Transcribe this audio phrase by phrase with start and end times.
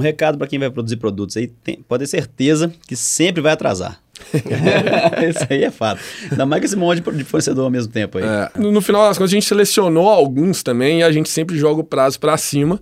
[0.00, 3.52] Um recado para quem vai produzir produtos aí, tem, pode ter certeza que sempre vai
[3.52, 4.00] atrasar.
[5.28, 6.00] Isso aí é fato.
[6.30, 8.24] Ainda mais que esse monte de fornecedor ao mesmo tempo aí.
[8.24, 11.58] É, no, no final das contas, a gente selecionou alguns também e a gente sempre
[11.58, 12.80] joga o prazo para cima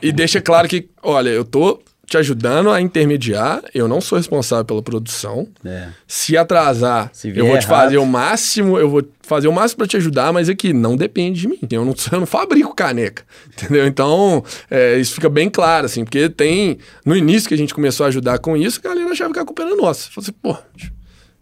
[0.00, 1.80] e deixa claro que, olha, eu tô
[2.12, 5.48] te ajudando a intermediar, eu não sou responsável pela produção.
[5.64, 5.88] É.
[6.06, 8.06] Se atrasar, Se eu vou vier te fazer errado.
[8.06, 11.48] o máximo, eu vou fazer o máximo para te ajudar, mas aqui não depende de
[11.48, 11.58] mim.
[11.70, 13.86] Eu não, eu não fabrico caneca, entendeu?
[13.86, 16.76] Então, é, isso fica bem claro, assim, porque tem.
[17.02, 19.44] No início que a gente começou a ajudar com isso, a galera achava que a
[19.46, 20.10] culpa era nossa.
[20.10, 20.54] Falei assim, pô,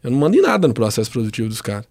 [0.04, 1.84] eu não mando em nada no processo produtivo dos caras.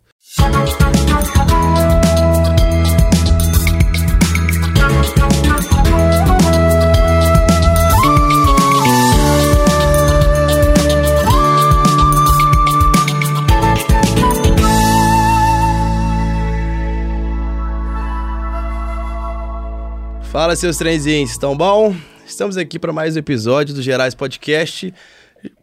[20.32, 21.96] Fala, seus trenzinhos, estão bom?
[22.24, 24.94] Estamos aqui para mais um episódio do Gerais Podcast.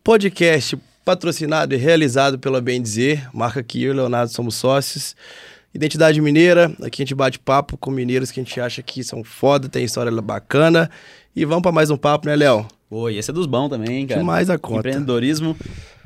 [0.02, 5.14] Podcast patrocinado e realizado pela Bem Dizer, marca que eu e o Leonardo somos sócios.
[5.73, 9.23] Identidade mineira, aqui a gente bate papo com mineiros que a gente acha que são
[9.23, 10.91] foda, tem história bacana.
[11.34, 12.67] E vamos para mais um papo, né, Léo?
[12.91, 14.19] E esse é dos bons também, cara.
[14.19, 14.89] Demais a conta.
[14.89, 15.56] Empreendedorismo,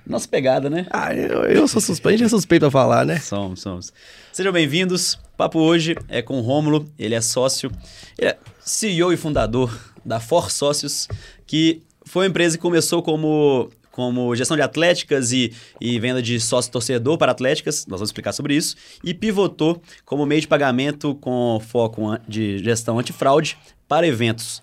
[0.07, 0.87] nossa pegada, né?
[0.91, 3.19] Ah, eu, eu sou suspeito, a gente é suspeito pra falar, né?
[3.21, 3.93] Somos, somos.
[4.33, 5.15] Sejam bem-vindos.
[5.15, 7.71] O papo hoje é com o Rômulo, ele é sócio,
[8.19, 8.37] ele é
[8.71, 11.09] CEO e fundador da For Sócios,
[11.45, 16.39] que foi uma empresa que começou como, como gestão de atléticas e, e venda de
[16.39, 21.61] sócio-torcedor para atléticas, nós vamos explicar sobre isso, e pivotou como meio de pagamento com
[21.67, 24.63] foco de gestão antifraude para eventos.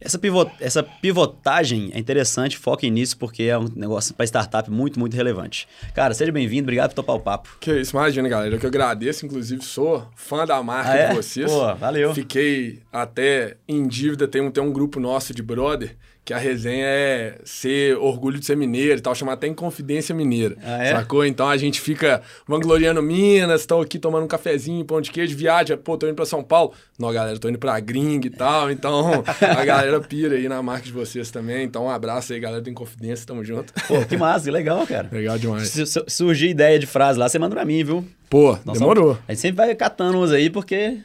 [0.00, 4.98] Essa, pivot, essa pivotagem é interessante, foquem nisso, porque é um negócio para startup muito,
[4.98, 5.66] muito relevante.
[5.92, 7.56] Cara, seja bem-vindo, obrigado por topar o papo.
[7.60, 8.54] Que isso, imagina, galera.
[8.54, 11.08] Eu que agradeço, inclusive, sou fã da marca Ah, é?
[11.08, 11.50] de vocês.
[11.50, 12.14] Pô, valeu.
[12.14, 15.96] Fiquei até em dívida, tem um, tem um grupo nosso de brother
[16.28, 20.56] que a resenha é ser orgulho de ser mineiro e tal, chamar até Inconfidência Mineira.
[20.62, 20.92] Ah, é?
[20.92, 21.24] Sacou?
[21.24, 25.74] Então a gente fica vangloriando Minas, estão aqui tomando um cafezinho, pão de queijo, viaja,
[25.74, 26.74] pô, tô indo pra São Paulo.
[26.98, 28.70] Não, galera, tô indo pra gringa e tal.
[28.70, 31.64] Então a galera pira aí na marca de vocês também.
[31.64, 33.72] Então um abraço aí, galera do Inconfidência, tamo junto.
[33.86, 35.08] Pô, que massa, que legal, cara.
[35.10, 35.70] Legal demais.
[35.70, 38.04] Se, se surgir ideia de frase lá, você manda pra mim, viu?
[38.30, 39.04] Pô, Nós demorou.
[39.14, 40.98] vamos- a gente sempre vai catando uns aí, porque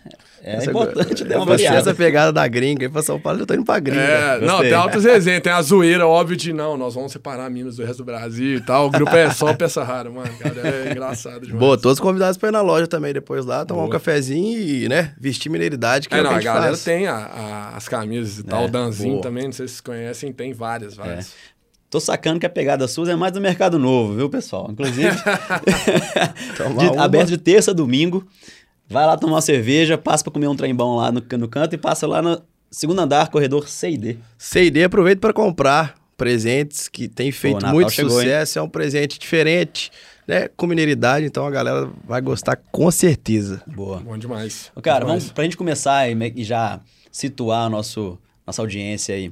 [0.44, 1.78] é Essa- importante dar uma Você variada.
[1.78, 4.02] essa pegada da gringa, aí pra São Paulo eu tô indo pra gringa.
[4.02, 7.78] É, não, tem altas resenhas, tem a zoeira, óbvio, de não, nós vamos separar Minas
[7.78, 8.88] do resto do Brasil e tal.
[8.88, 10.30] O grupo é só peça rara, mano.
[10.38, 11.60] Cara, é engraçado demais.
[11.60, 13.94] Boa, todos convidados pra ir na loja também depois lá, tomar um Boa.
[13.94, 16.84] cafezinho e, né, vestir mineiridade, que é, É, não, que a a galera faz.
[16.84, 18.64] tem a- a- as camisas e tal.
[18.64, 19.24] É, o Danzinho boa.
[19.24, 21.34] também, não sei se vocês conhecem, tem várias, várias.
[21.94, 24.68] Tô sacando que a pegada sua é mais do mercado novo, viu, pessoal?
[24.72, 25.12] Inclusive,
[26.80, 28.26] de- aberto de terça a domingo.
[28.90, 31.76] Vai lá tomar uma cerveja, passa pra comer um trem bom lá no, no canto
[31.76, 34.18] e passa lá no segundo andar, corredor C&D.
[34.40, 38.26] C&D aproveita para comprar presentes que tem feito Natal muito chegou, hein?
[38.28, 39.92] sucesso, é um presente diferente,
[40.28, 43.62] né, com mineiridade, então a galera vai gostar com certeza.
[43.68, 44.00] Boa.
[44.00, 44.72] Bom demais.
[44.76, 45.22] Ô, Cara, demais.
[45.24, 46.80] vamos, pra gente começar e, me- já
[47.12, 48.18] situar a nosso,
[48.48, 49.32] nossa audiência aí.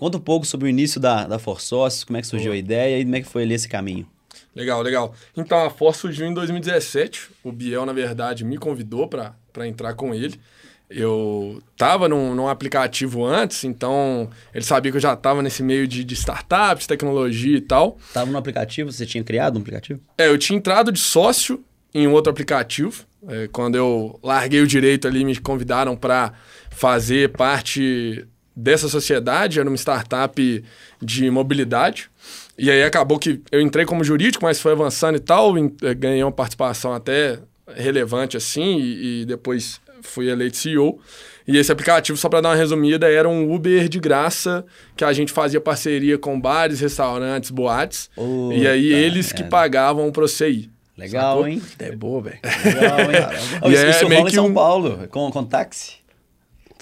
[0.00, 2.98] Conta um pouco sobre o início da, da Forsócios, como é que surgiu a ideia
[2.98, 4.08] e como é que foi ali esse caminho.
[4.56, 5.14] Legal, legal.
[5.36, 7.28] Então, a Force surgiu em 2017.
[7.44, 10.40] O Biel, na verdade, me convidou para entrar com ele.
[10.88, 15.86] Eu tava num, num aplicativo antes, então ele sabia que eu já tava nesse meio
[15.86, 17.98] de, de startups, tecnologia e tal.
[18.14, 20.00] Tava no aplicativo, você tinha criado um aplicativo?
[20.16, 21.62] É, eu tinha entrado de sócio
[21.92, 23.04] em um outro aplicativo.
[23.28, 26.32] É, quando eu larguei o direito ali, me convidaram para
[26.70, 28.26] fazer parte
[28.60, 29.58] dessa sociedade.
[29.60, 30.64] Era uma startup
[31.00, 32.10] de mobilidade.
[32.58, 35.56] E aí acabou que eu entrei como jurídico, mas foi avançando e tal.
[35.56, 37.38] eh, Ganhei uma participação até
[37.74, 40.98] relevante assim, e, e depois fui eleito CEO.
[41.48, 44.64] E esse aplicativo, só para dar uma resumida, era um Uber de graça
[44.96, 48.08] que a gente fazia parceria com bares, restaurantes, boates.
[48.14, 50.70] Puta e aí eles que pagavam para você ir.
[50.96, 51.48] Legal, Sacou?
[51.48, 51.62] hein?
[51.78, 52.38] É boa, velho.
[52.64, 53.06] Legal, hein?
[53.70, 55.94] E isso é isso meio rola em São um- Paulo, com, com táxi.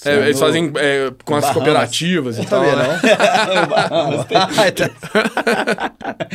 [0.05, 1.55] É, eles no- fazem é, com as Bahamas.
[1.57, 2.65] cooperativas e tal.
[2.65, 3.01] Sabia, né?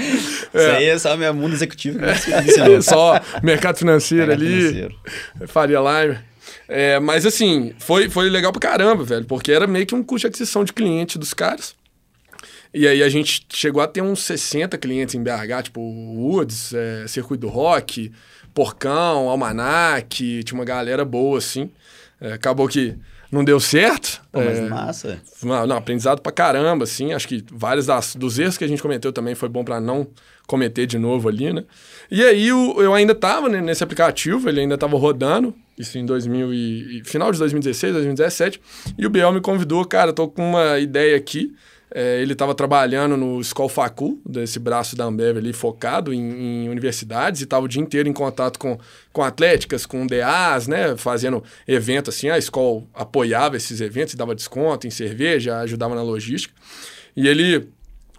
[0.54, 2.06] Isso aí é só meu mundo executivo que
[2.50, 2.82] ensinou.
[2.82, 4.96] Só mercado financeiro Mercado ali, financeiro.
[5.48, 6.18] Faria Lime.
[6.68, 10.28] É, mas assim, foi, foi legal pra caramba, velho, porque era meio que um custo
[10.28, 11.76] de aquisição de cliente dos caras.
[12.74, 17.06] E aí a gente chegou a ter uns 60 clientes em BH, tipo Woods, é,
[17.08, 18.12] Circuito do Rock,
[18.54, 21.70] Porcão, Almanac, tinha uma galera boa, assim.
[22.20, 22.96] É, acabou que
[23.34, 24.22] não deu certo.
[24.32, 25.22] Pô, mas é, massa.
[25.44, 27.14] Não, aprendizado pra caramba, assim.
[27.14, 30.08] Acho que vários das, dos erros que a gente cometeu também foi bom pra não
[30.48, 31.64] cometer de novo ali, né?
[32.12, 36.06] E aí o- eu ainda tava né, nesse aplicativo, ele ainda tava rodando, isso em
[36.06, 38.62] 2000 e, e- final de 2016, 2017,
[38.98, 41.54] e o Biel me convidou, cara, tô com uma ideia aqui,
[41.96, 46.70] é, ele estava trabalhando no Escol Facul, desse braço da Ambev ali, focado em, em
[46.70, 48.80] universidades, e estava o dia inteiro em contato com,
[49.12, 50.98] com atléticas, com DAs, né?
[50.98, 52.30] Fazendo evento assim.
[52.30, 56.52] A escola apoiava esses eventos, dava desconto em cerveja, ajudava na logística.
[57.16, 57.70] E ele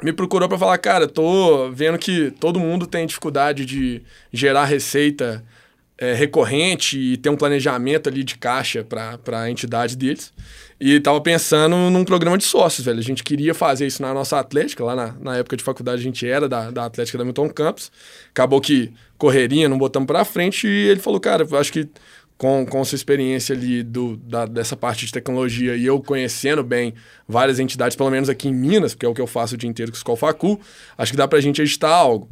[0.00, 5.44] me procurou para falar, cara, tô vendo que todo mundo tem dificuldade de gerar receita
[5.98, 10.32] é, recorrente e ter um planejamento ali de caixa para a entidade deles.
[10.80, 12.98] E tava pensando num programa de sócios, velho.
[12.98, 16.04] A gente queria fazer isso na nossa Atlética, lá na, na época de faculdade a
[16.04, 17.92] gente era da, da Atlética da Milton Campos.
[18.30, 21.88] Acabou que correria, não botamos para frente e ele falou, cara, eu acho que
[22.36, 26.94] com, com sua experiência ali do, da, dessa parte de tecnologia e eu conhecendo bem
[27.28, 29.70] várias entidades, pelo menos aqui em Minas, porque é o que eu faço o dia
[29.70, 30.60] inteiro com o Escola Facu,
[30.98, 32.28] acho que dá pra gente editar algo.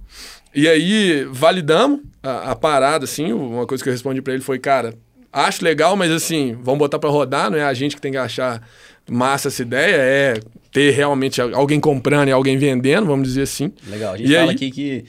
[0.54, 4.58] E aí, validamos a, a parada, assim, uma coisa que eu respondi para ele foi,
[4.58, 4.94] cara,
[5.32, 8.18] acho legal, mas assim, vamos botar para rodar, não é a gente que tem que
[8.18, 8.62] achar
[9.10, 10.40] massa essa ideia, é
[10.70, 13.72] ter realmente alguém comprando e alguém vendendo, vamos dizer assim.
[13.86, 14.54] Legal, a gente e fala aí...
[14.54, 15.04] aqui que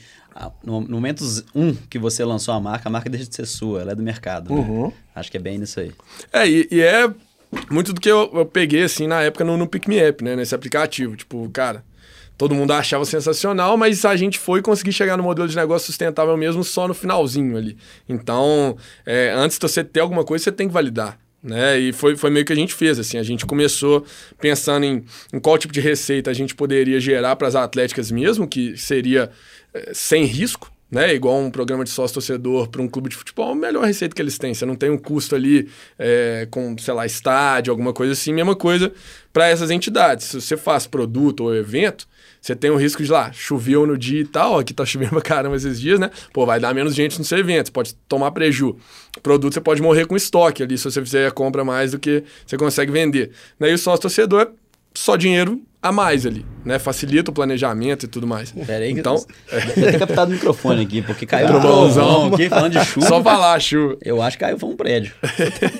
[0.64, 1.24] no momento
[1.54, 4.02] um que você lançou a marca, a marca deixa de ser sua, ela é do
[4.02, 4.52] mercado.
[4.52, 4.60] Né?
[4.60, 4.92] Uhum.
[5.14, 5.92] Acho que é bem nisso aí.
[6.32, 7.08] É, e, e é
[7.70, 10.34] muito do que eu, eu, peguei, assim, na época no, no Pick Me Up, né,
[10.34, 11.16] nesse aplicativo.
[11.16, 11.84] Tipo, cara,
[12.36, 16.36] todo mundo achava sensacional, mas a gente foi conseguir chegar no modelo de negócio sustentável
[16.36, 17.76] mesmo só no finalzinho ali.
[18.08, 18.76] Então,
[19.06, 21.18] é, antes de você ter alguma coisa, você tem que validar.
[21.42, 21.78] Né?
[21.78, 24.04] E foi, foi meio que a gente fez, assim, a gente começou
[24.40, 28.48] pensando em, em qual tipo de receita a gente poderia gerar para as atléticas mesmo,
[28.48, 29.30] que seria
[29.74, 31.12] é, sem risco, né?
[31.12, 34.38] Igual um programa de sócio-torcedor para um clube de futebol, a melhor receita que eles
[34.38, 34.54] têm.
[34.54, 38.32] Você não tem um custo ali é, com, sei lá, estádio, alguma coisa assim.
[38.32, 38.92] Mesma coisa
[39.32, 40.26] para essas entidades.
[40.26, 42.06] Se você faz produto ou evento,
[42.44, 45.22] você tem o risco de lá, choveu no dia e tal, aqui tá chovendo pra
[45.22, 46.10] caramba esses dias, né?
[46.30, 48.76] Pô, vai dar menos gente no seu evento, você pode tomar preju.
[49.22, 52.22] Produto você pode morrer com estoque ali, se você fizer a compra mais do que
[52.46, 53.30] você consegue vender.
[53.58, 54.48] Daí o sócio-torcedor é
[54.92, 56.78] só dinheiro a mais ali, né?
[56.78, 58.52] Facilita o planejamento e tudo mais.
[58.52, 62.04] Peraí, então, deve ter captado o microfone aqui, porque caiu um Trovãozão.
[62.04, 63.06] trovão aqui, falando de chuva.
[63.06, 63.96] Só falar, chuva.
[64.02, 65.14] Eu acho que caiu foi um prédio.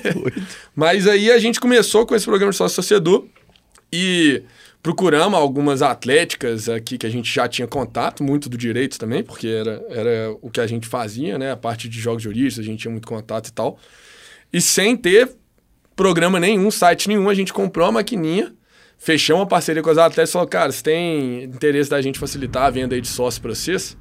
[0.75, 3.25] Mas aí a gente começou com esse programa de sócio-torcedor
[3.93, 4.41] e
[4.85, 9.47] procuramos algumas atléticas aqui que a gente já tinha contato, muito do direito também, porque
[9.47, 11.51] era, era o que a gente fazia, né?
[11.51, 13.79] A parte de jogos jurídicos, a gente tinha muito contato e tal.
[14.53, 15.35] E sem ter
[15.95, 18.53] programa nenhum, site nenhum, a gente comprou uma maquininha
[18.99, 22.65] fechamos uma parceria com as atletas e falou, cara, você tem interesse da gente facilitar
[22.65, 23.97] a venda aí de sócio para vocês?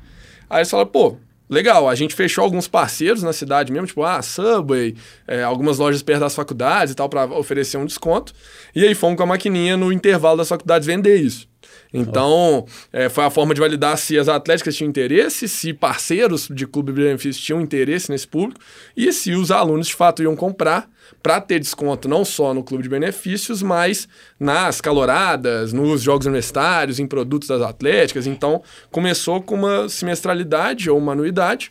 [0.50, 1.16] Aí eles falaram, pô,
[1.48, 4.94] legal, a gente fechou alguns parceiros na cidade mesmo, tipo, ah, Subway,
[5.26, 8.32] é, algumas lojas perto das faculdades e tal, para oferecer um desconto.
[8.74, 11.48] E aí fomos com a maquininha no intervalo das faculdades vender isso.
[11.96, 16.66] Então, é, foi a forma de validar se as atléticas tinham interesse, se parceiros de
[16.66, 18.60] clube de benefícios tinham interesse nesse público
[18.96, 20.90] e se os alunos de fato iam comprar
[21.22, 24.08] para ter desconto não só no clube de benefícios, mas
[24.40, 28.26] nas caloradas, nos jogos universitários, em produtos das atléticas.
[28.26, 28.60] Então,
[28.90, 31.70] começou com uma semestralidade ou uma anuidade,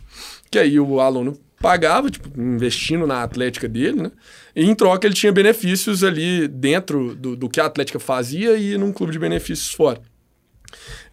[0.50, 4.12] que aí o aluno pagava, tipo, investindo na atlética dele, né?
[4.56, 8.78] E em troca ele tinha benefícios ali dentro do, do que a atlética fazia e
[8.78, 10.02] num clube de benefícios fora.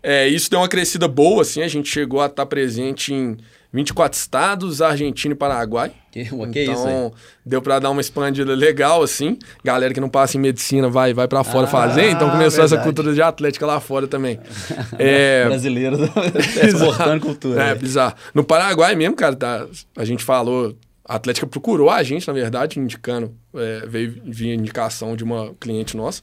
[0.03, 3.37] É, isso deu uma crescida boa, assim, a gente chegou a estar presente em
[3.73, 5.93] 24 estados, Argentina e Paraguai.
[6.11, 7.11] Que, que então, é isso aí?
[7.47, 9.39] deu para dar uma expandida legal, assim.
[9.63, 12.75] Galera que não passa em medicina vai, vai para fora Ah, fazer, então começou essa
[12.77, 12.83] verdade.
[12.85, 14.41] cultura de atlética lá fora também.
[14.99, 15.97] é, Brasileiro
[16.67, 17.63] exportando cultura.
[17.63, 18.15] é, bizarro.
[18.35, 20.77] No Paraguai mesmo, cara, tá, a gente falou.
[21.05, 25.97] A Atlética procurou a gente, na verdade, indicando, é, veio via indicação de uma cliente
[25.97, 26.23] nossa.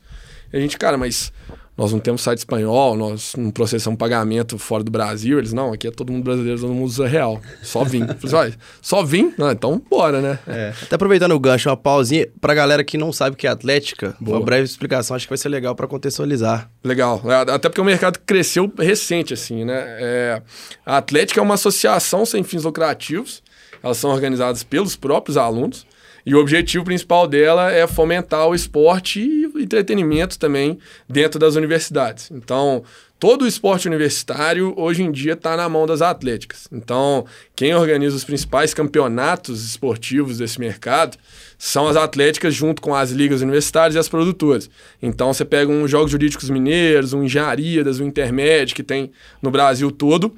[0.51, 1.32] E a gente, cara, mas
[1.77, 5.38] nós não temos site espanhol, nós não processamos pagamento fora do Brasil.
[5.38, 7.39] Eles, não, aqui é todo mundo brasileiro, todo mundo usa real.
[7.62, 8.05] Só vim.
[8.19, 9.31] Falei, olha, só vim?
[9.38, 10.39] Não, então bora, né?
[10.48, 10.74] É.
[10.81, 14.15] Até aproveitando o gancho, uma pausinha pra galera que não sabe o que é Atlética,
[14.19, 14.38] Boa.
[14.38, 16.69] uma breve explicação, acho que vai ser legal pra contextualizar.
[16.84, 17.22] Legal.
[17.25, 19.84] É, Até porque o mercado cresceu recente, assim, né?
[20.00, 20.41] É,
[20.84, 23.43] a Atlética é uma associação sem fins lucrativos.
[23.84, 25.86] Elas são organizadas pelos próprios alunos.
[26.27, 31.55] E o objetivo principal dela é fomentar o esporte e o entretenimento também dentro das
[31.55, 32.29] universidades.
[32.29, 32.84] Então,
[33.17, 36.67] todo o esporte universitário hoje em dia está na mão das atléticas.
[36.69, 41.17] Então, quem organiza os principais campeonatos esportivos desse mercado
[41.57, 44.69] são as atléticas junto com as ligas universitárias e as produtoras.
[45.01, 49.89] Então, você pega um Jogos Jurídicos Mineiros, um Engenharias, um Intermédio que tem no Brasil
[49.91, 50.36] todo.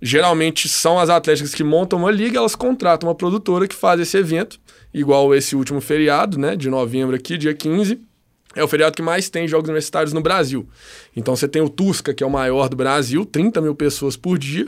[0.00, 4.16] Geralmente são as atléticas que montam uma liga, elas contratam uma produtora que faz esse
[4.16, 4.58] evento,
[4.96, 8.00] igual esse último feriado, né, de novembro aqui, dia 15.
[8.54, 10.66] É o feriado que mais tem jogos universitários no Brasil.
[11.14, 14.38] Então você tem o Tusca, que é o maior do Brasil, 30 mil pessoas por
[14.38, 14.66] dia.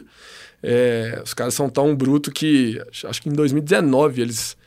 [0.62, 4.57] É, os caras são tão bruto que acho que em 2019 eles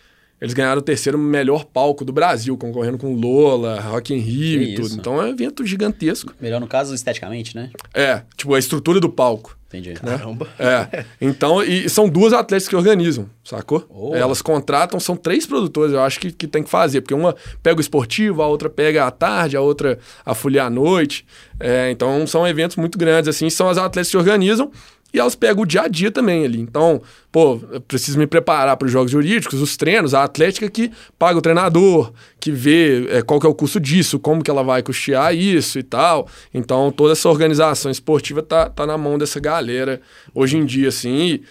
[0.42, 4.72] eles ganharam o terceiro melhor palco do Brasil, concorrendo com Lola, Rock in Rio Que
[4.72, 4.88] e tudo.
[4.88, 4.98] isso.
[4.98, 6.34] Então é um evento gigantesco.
[6.42, 7.70] Melhor no caso, esteticamente, né?
[7.94, 9.56] É, tipo, a estrutura do palco.
[9.68, 9.94] Entendi.
[9.94, 10.50] Caramba.
[10.60, 11.06] É.
[11.22, 13.86] Então, e são duas atletas que organizam, sacou?
[13.88, 14.14] Oh.
[14.14, 17.78] Elas contratam, são três produtoras, eu acho que, que tem que fazer, porque uma pega
[17.78, 21.26] o esportivo, a outra pega à tarde, a outra a folia à noite.
[21.58, 24.72] É, então, são eventos muito grandes, assim, são as atletas que organizam
[25.13, 26.60] e elas pegam o dia a dia também ali.
[26.60, 27.01] Então,
[27.32, 31.38] pô, eu preciso me preparar para os jogos jurídicos, os treinos, a atlética que paga
[31.38, 34.82] o treinador, que vê é, qual que é o custo disso, como que ela vai
[34.82, 36.27] custear isso e tal.
[36.53, 40.01] Então, toda essa organização esportiva tá, tá na mão dessa galera
[40.34, 41.15] hoje em dia, assim.
[41.15, 41.44] E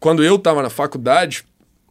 [0.00, 1.44] quando eu tava na faculdade,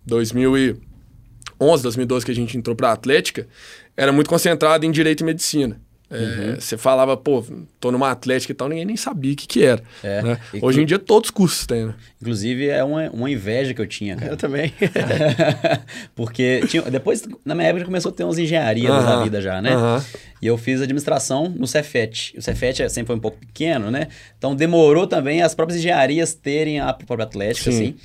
[0.05, 3.47] 2011, 2012, que a gente entrou pra Atlética,
[3.95, 5.79] era muito concentrado em Direito e Medicina.
[6.15, 7.43] É, Você falava, pô,
[7.79, 9.81] tô numa Atlética e tal, ninguém nem sabia o que que era.
[10.03, 10.21] É.
[10.21, 10.37] né?
[10.61, 11.95] Hoje que- em dia todos os cursos têm, né?
[12.21, 14.31] Inclusive, é uma, uma inveja que eu tinha, cara.
[14.31, 14.73] Eu também.
[16.15, 19.61] Porque tinha, depois, na minha época, começou a ter umas engenharias da Aham, vida já,
[19.61, 19.73] né?
[19.73, 20.03] aham.
[20.41, 22.33] E eu fiz administração no Cefet.
[22.37, 24.07] O Cefet é- sempre foi um pouco pequeno, né?
[24.37, 27.77] Então demorou também as próprias engenharias terem a própria atlética, Sim.
[27.83, 27.95] assim.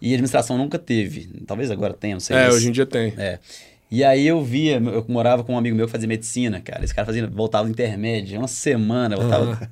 [0.00, 1.28] E administração nunca teve.
[1.46, 2.36] Talvez agora tenha, não sei.
[2.36, 3.12] É, mas- hoje em dia tem.
[3.16, 3.38] É.
[3.90, 6.84] E aí eu via, eu morava com um amigo meu que fazia medicina, cara.
[6.84, 9.70] Esse cara fazia, voltava do intermédio, uma semana, voltava,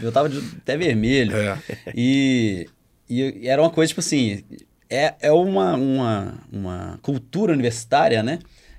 [0.00, 1.36] voltava de- até vermelho.
[1.36, 1.58] É.
[1.94, 2.66] E,
[3.08, 4.42] e era uma coisa, tipo assim,
[4.88, 8.38] é, é uma, uma, uma cultura universitária, né?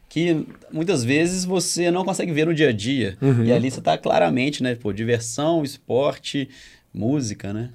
[0.09, 3.15] Que muitas vezes você não consegue ver no dia a dia.
[3.21, 3.45] Uhum.
[3.45, 4.75] E ali você tá claramente, né?
[4.75, 6.49] Pô, diversão, esporte,
[6.93, 7.69] música, né?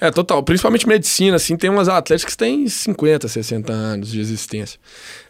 [0.00, 0.42] É, total.
[0.42, 4.78] Principalmente medicina, assim, tem umas atléticas que têm 50, 60 anos de existência.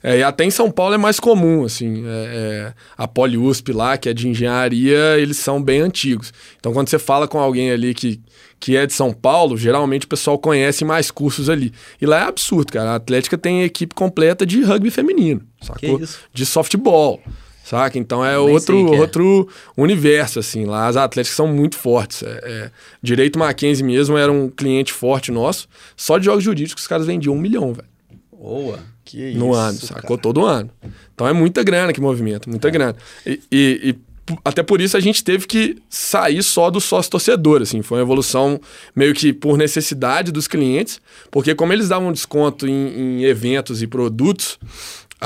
[0.03, 2.05] É, e até em São Paulo é mais comum, assim.
[2.07, 6.33] é, é, a PoliUSP lá, que é de engenharia, eles são bem antigos.
[6.59, 8.21] Então, quando você fala com alguém ali que,
[8.59, 11.73] que é de São Paulo, geralmente o pessoal conhece mais cursos ali.
[12.01, 12.93] E lá é absurdo, cara.
[12.93, 16.01] A Atlética tem equipe completa de rugby feminino, sacou?
[16.01, 16.21] isso?
[16.33, 17.21] De softball.
[17.65, 17.99] Saca?
[17.99, 19.01] Então é outro, é.
[19.01, 20.67] outro universo, assim.
[20.67, 22.23] Lá as atléticas são muito fortes.
[22.23, 22.71] É, é,
[23.03, 25.67] Direito Mackenzie mesmo era um cliente forte nosso.
[25.97, 27.89] Só de jogos jurídicos os caras vendiam um milhão, velho.
[28.31, 28.79] Boa.
[29.03, 30.01] Que No isso, ano, cara.
[30.03, 30.19] sacou?
[30.19, 30.71] Todo ano.
[31.15, 32.97] Então é muita grana que movimenta, muita grana.
[33.27, 33.97] E, e- e
[34.43, 37.83] até por isso a gente teve que sair só do sócio torcedor, assim.
[37.83, 38.59] Foi uma evolução
[38.97, 42.73] meio que por necessidade dos clientes, porque como eles davam desconto em,
[43.21, 44.59] em eventos e produtos,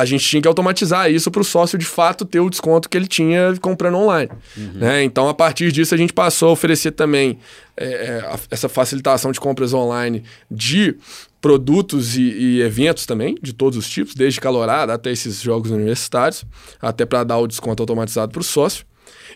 [0.01, 2.97] a gente tinha que automatizar isso para o sócio de fato ter o desconto que
[2.97, 4.31] ele tinha comprando online.
[4.75, 5.03] né?
[5.03, 7.39] Então, a partir disso, a gente passou a oferecer também
[7.77, 10.97] é, é, a- essa facilitação de compras online de
[11.41, 16.45] produtos e, e eventos também, de todos os tipos, desde calorada até esses jogos universitários,
[16.81, 18.85] até para dar o desconto automatizado para o sócio.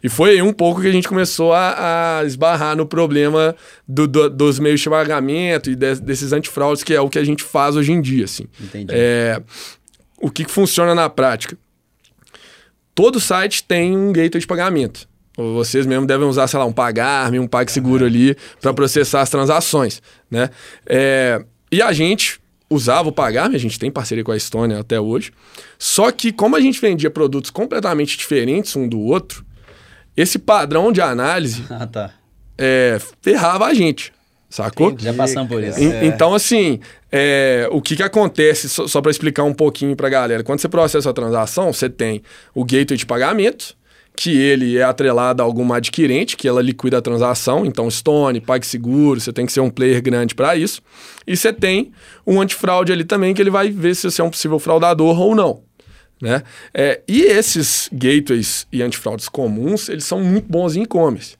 [0.02, 3.54] E foi aí um pouco que a gente começou a, a esbarrar no problema
[3.86, 7.24] do- do- dos meios de pagamento e des- desses antifraudes, que é o que a
[7.24, 8.24] gente faz hoje em dia.
[8.24, 8.46] Assim.
[8.60, 8.86] Entendi.
[8.90, 9.40] É,
[10.22, 11.58] o que, funciona na prática?
[12.94, 15.08] Todo site tem um gateway de pagamento.
[15.36, 19.30] Ou Vocês mesmo devem usar, sei lá, um Pagarme, um PagSeguro ali para processar as
[19.30, 20.00] transações,
[20.30, 20.50] né?
[20.86, 25.00] É, e a gente usava o Pagarme, a gente tem parceria com a Estônia até
[25.00, 25.32] hoje.
[25.78, 29.44] Só que como a gente vendia produtos completamente diferentes um do outro,
[30.16, 32.12] esse padrão de análise Ah, tá.
[32.56, 34.12] é, ferrava a gente,
[34.54, 34.94] sacou?
[34.98, 35.80] Já passamos por isso.
[35.80, 36.78] En- Então, assim,
[37.10, 40.60] é, o que, que acontece, só, só para explicar um pouquinho para a galera, quando
[40.60, 42.22] você processa a transação, você tem
[42.54, 43.74] o gateway de pagamento,
[44.14, 49.18] que ele é atrelado a alguma adquirente, que ela liquida a transação, então Stone, PagSeguro,
[49.18, 50.82] você tem que ser um player grande para isso.
[51.26, 51.92] E você tem
[52.26, 55.34] um antifraude ali também, que ele vai ver se você é um possível fraudador ou
[55.34, 55.62] não.
[56.20, 56.42] Né?
[56.74, 61.36] É, e esses gateways e antifraudes comuns, eles são muito bons em e-commerce.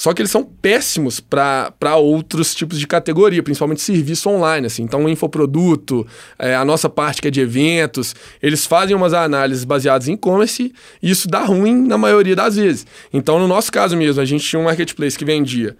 [0.00, 4.66] Só que eles são péssimos para outros tipos de categoria, principalmente serviço online.
[4.66, 4.82] Assim.
[4.82, 6.06] Então, o infoproduto,
[6.38, 10.72] é, a nossa parte que é de eventos, eles fazem umas análises baseadas em e-commerce
[11.02, 12.86] e isso dá ruim na maioria das vezes.
[13.12, 15.76] Então, no nosso caso mesmo, a gente tinha um marketplace que vendia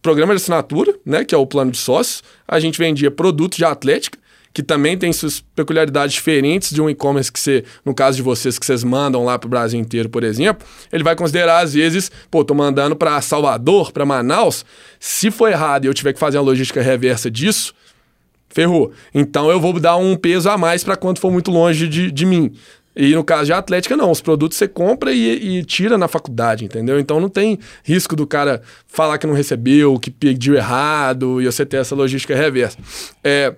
[0.00, 2.22] programa de assinatura, né, que é o plano de sócios.
[2.48, 4.18] A gente vendia produtos de atlética,
[4.52, 8.58] que também tem suas peculiaridades diferentes de um e-commerce que você, no caso de vocês,
[8.58, 12.10] que vocês mandam lá para o Brasil inteiro, por exemplo, ele vai considerar, às vezes,
[12.30, 14.64] pô, tô mandando para Salvador, para Manaus,
[14.98, 17.72] se for errado e eu tiver que fazer a logística reversa disso,
[18.48, 18.92] ferrou.
[19.14, 22.26] Então eu vou dar um peso a mais para quando for muito longe de, de
[22.26, 22.52] mim.
[22.94, 24.10] E no caso de Atlética, não.
[24.10, 26.98] Os produtos você compra e, e tira na faculdade, entendeu?
[26.98, 31.64] Então não tem risco do cara falar que não recebeu, que pediu errado e você
[31.64, 32.76] ter essa logística reversa.
[33.22, 33.54] É,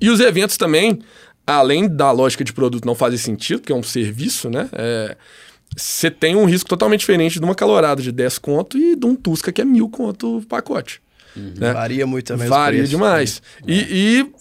[0.00, 1.00] e os eventos também,
[1.46, 4.68] além da lógica de produto não fazer sentido, que é um serviço, né?
[4.72, 5.16] É,
[5.76, 9.14] você tem um risco totalmente diferente de uma calorada de 10 conto e de um
[9.16, 11.00] Tusca que é mil conto o pacote.
[11.36, 11.72] né?
[11.72, 12.90] Varia muito também Varia preços.
[12.90, 13.42] demais.
[13.66, 13.74] E,
[14.20, 14.32] e,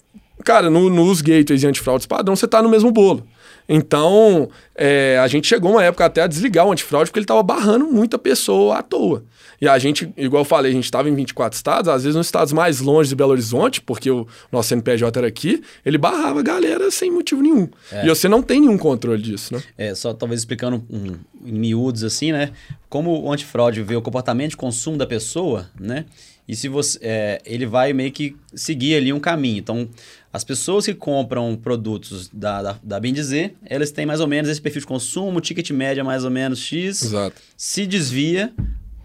[0.45, 3.25] cara, no- nos gateways e antifraudes padrão, você tá no mesmo bolo.
[3.67, 7.43] Então, é, a gente chegou uma época até a desligar o antifraude porque ele estava
[7.43, 9.23] barrando muita pessoa à toa.
[9.61, 12.27] E a gente, igual eu falei, a gente estava em 24 estados, às vezes nos
[12.27, 16.43] estados mais longe de Belo Horizonte, porque o nosso CNPJ era aqui, ele barrava a
[16.43, 17.69] galera sem motivo nenhum.
[17.91, 18.05] É.
[18.05, 19.63] E você não tem nenhum controle disso, né?
[19.77, 21.15] É, só talvez explicando um,
[21.45, 22.51] em miúdos assim, né?
[22.89, 26.05] Como o antifraude vê o comportamento de consumo da pessoa, né?
[26.47, 26.99] E se você.
[27.01, 29.59] é, ele vai meio que seguir ali um caminho.
[29.59, 29.87] Então,
[30.33, 34.49] as pessoas que compram produtos da, da, da Bem Dizer, elas têm mais ou menos
[34.49, 37.03] esse perfil de consumo, ticket média mais ou menos X.
[37.03, 37.35] Exato.
[37.55, 38.51] Se desvia,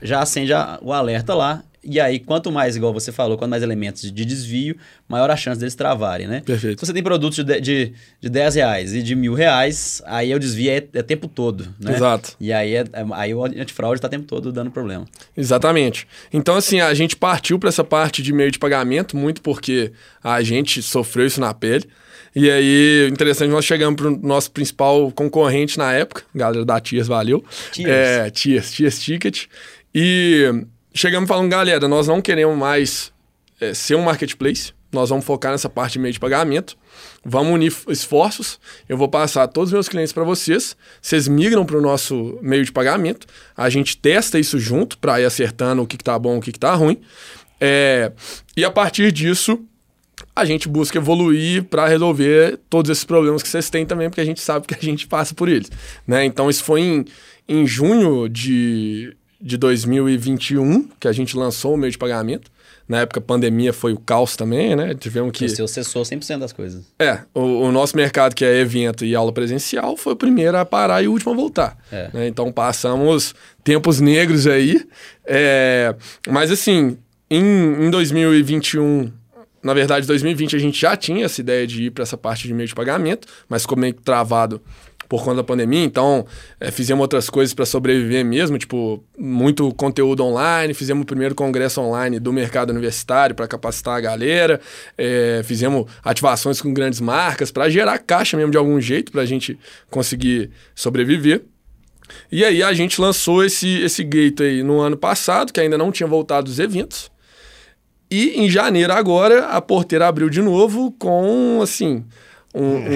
[0.02, 1.62] já acende a- o alerta lá.
[1.82, 4.76] E aí, quanto mais, igual você falou, quanto mais elementos de desvio,
[5.08, 6.42] maior a chance deles travarem, né?
[6.44, 6.80] Perfeito.
[6.80, 10.34] Se você tem produtos de, de, de, de 10 reais e de mil reais, aí
[10.34, 11.94] o desvio é, é tempo todo, né?
[11.94, 12.34] Exato.
[12.40, 15.04] E aí, é, é- aí o antifraude está o tempo todo dando problema.
[15.36, 16.06] Exatamente.
[16.32, 19.92] Então, assim, a gente partiu para essa parte de meio de pagamento, muito porque
[20.22, 21.84] a gente sofreu isso na pele.
[22.34, 27.06] E aí, interessante, nós chegamos para o nosso principal concorrente na época, galera da Tiers,
[27.06, 27.42] valeu.
[27.72, 27.90] Tiers.
[27.90, 29.46] É, Tiers, Tiers Ticket.
[29.94, 30.64] E
[30.98, 33.12] chegamos falando, galera, nós não queremos mais
[33.60, 36.76] é, ser um marketplace, nós vamos focar nessa parte de meio de pagamento.
[37.24, 38.58] Vamos unir esforços.
[38.88, 40.74] Eu vou passar todos os meus clientes para vocês.
[41.00, 43.26] Vocês migram para o nosso meio de pagamento.
[43.54, 46.52] A gente testa isso junto para ir acertando o que, que tá bom, o que,
[46.52, 46.98] que tá ruim.
[47.60, 48.12] É,
[48.56, 49.62] e a partir disso,
[50.34, 54.24] a gente busca evoluir para resolver todos esses problemas que vocês têm também, porque a
[54.24, 55.70] gente sabe que a gente passa por eles.
[56.06, 56.24] Né?
[56.24, 57.04] Então, isso foi em,
[57.46, 62.50] em junho de, de 2021 que a gente lançou o meio de pagamento.
[62.88, 64.94] Na época, a pandemia foi o caos também, né?
[64.94, 65.46] Tivemos que.
[65.50, 66.84] Seu cessou 100% das coisas.
[66.98, 70.64] É, o, o nosso mercado, que é evento e aula presencial, foi o primeiro a
[70.64, 71.76] parar e o último a voltar.
[71.92, 72.08] É.
[72.14, 72.28] né?
[72.28, 74.82] Então passamos tempos negros aí.
[75.26, 75.94] É,
[76.26, 76.96] mas assim,
[77.30, 77.44] em,
[77.84, 79.12] em 2021,
[79.62, 82.54] na verdade, 2020 a gente já tinha essa ideia de ir para essa parte de
[82.54, 84.62] meio de pagamento, mas ficou meio que travado
[85.08, 86.26] por conta da pandemia, então
[86.60, 91.80] é, fizemos outras coisas para sobreviver mesmo, tipo, muito conteúdo online, fizemos o primeiro congresso
[91.80, 94.60] online do mercado universitário para capacitar a galera,
[94.98, 99.26] é, fizemos ativações com grandes marcas para gerar caixa mesmo de algum jeito para a
[99.26, 99.58] gente
[99.90, 101.42] conseguir sobreviver.
[102.30, 106.06] E aí a gente lançou esse, esse gateway no ano passado, que ainda não tinha
[106.06, 107.10] voltado os eventos.
[108.10, 112.04] E em janeiro agora a porteira abriu de novo com, assim,
[112.62, 112.92] um-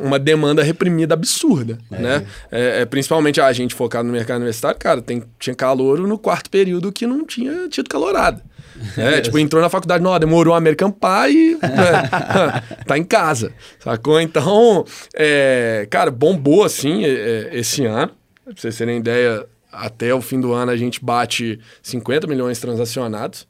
[0.00, 2.26] um- uma demanda reprimida absurda, né?
[2.50, 6.50] É, é, principalmente a gente focado no mercado universitário, cara, tem, tinha calouro no quarto
[6.50, 8.42] período que não tinha tido calorada.
[8.98, 12.60] É, tipo, entrou na faculdade, não, demorou o American Pie, né?
[12.86, 14.20] tá em casa, sacou?
[14.20, 18.10] Então, é, cara, bombou assim é, é, esse ano.
[18.44, 23.46] Pra vocês terem ideia, até o fim do ano a gente bate 50 milhões transacionados.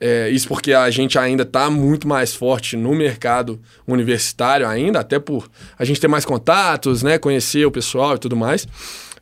[0.00, 5.18] É, isso porque a gente ainda está muito mais forte no mercado universitário ainda, até
[5.18, 8.66] por a gente ter mais contatos, né, conhecer o pessoal e tudo mais.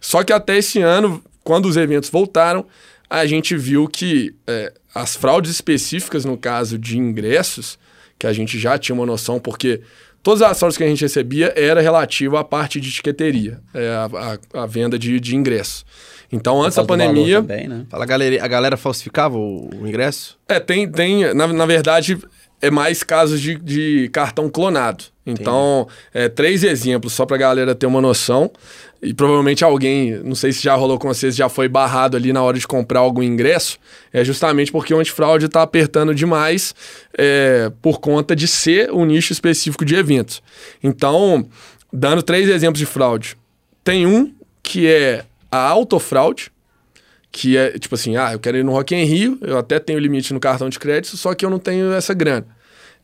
[0.00, 2.64] Só que até esse ano, quando os eventos voltaram,
[3.11, 7.78] a gente viu que é, as fraudes específicas no caso de ingressos,
[8.18, 9.80] que a gente já tinha uma noção, porque
[10.22, 14.09] todas as fraudes que a gente recebia era relativa à parte de etiqueteria, é, a,
[14.54, 15.85] a- a venda de, de ingresso.
[16.33, 17.85] Então, antes da pandemia, Também, né?
[17.90, 20.38] Fala, galera, a galera falsificava o, o ingresso?
[20.48, 22.16] é, tem, tem na, na verdade,
[22.61, 25.05] é mais casos de, de cartão clonado.
[25.25, 28.51] Então, é, três exemplos, só pra galera ter uma noção.
[29.03, 32.42] E provavelmente alguém, não sei se já rolou com vocês, já foi barrado ali na
[32.42, 33.79] hora de comprar algum ingresso.
[34.12, 36.75] É justamente porque o antifraude tá apertando demais
[37.16, 40.42] é, por conta de ser um nicho específico de eventos.
[40.83, 41.46] Então,
[41.92, 43.37] dando três exemplos de fraude.
[43.83, 46.53] Tem um que é a autofraude,
[47.32, 49.98] que é tipo assim, ah, eu quero ir no Rock in Rio, eu até tenho
[49.98, 52.46] limite no cartão de crédito, só que eu não tenho essa grana.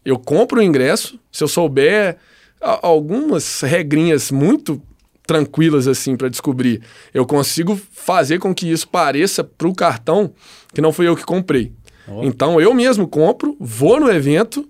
[0.05, 2.17] Eu compro o ingresso, se eu souber
[2.61, 4.81] algumas regrinhas muito
[5.27, 6.81] tranquilas assim para descobrir,
[7.13, 10.33] eu consigo fazer com que isso pareça pro cartão
[10.73, 11.73] que não fui eu que comprei.
[12.09, 12.23] Ó.
[12.23, 14.69] Então eu mesmo compro, vou no evento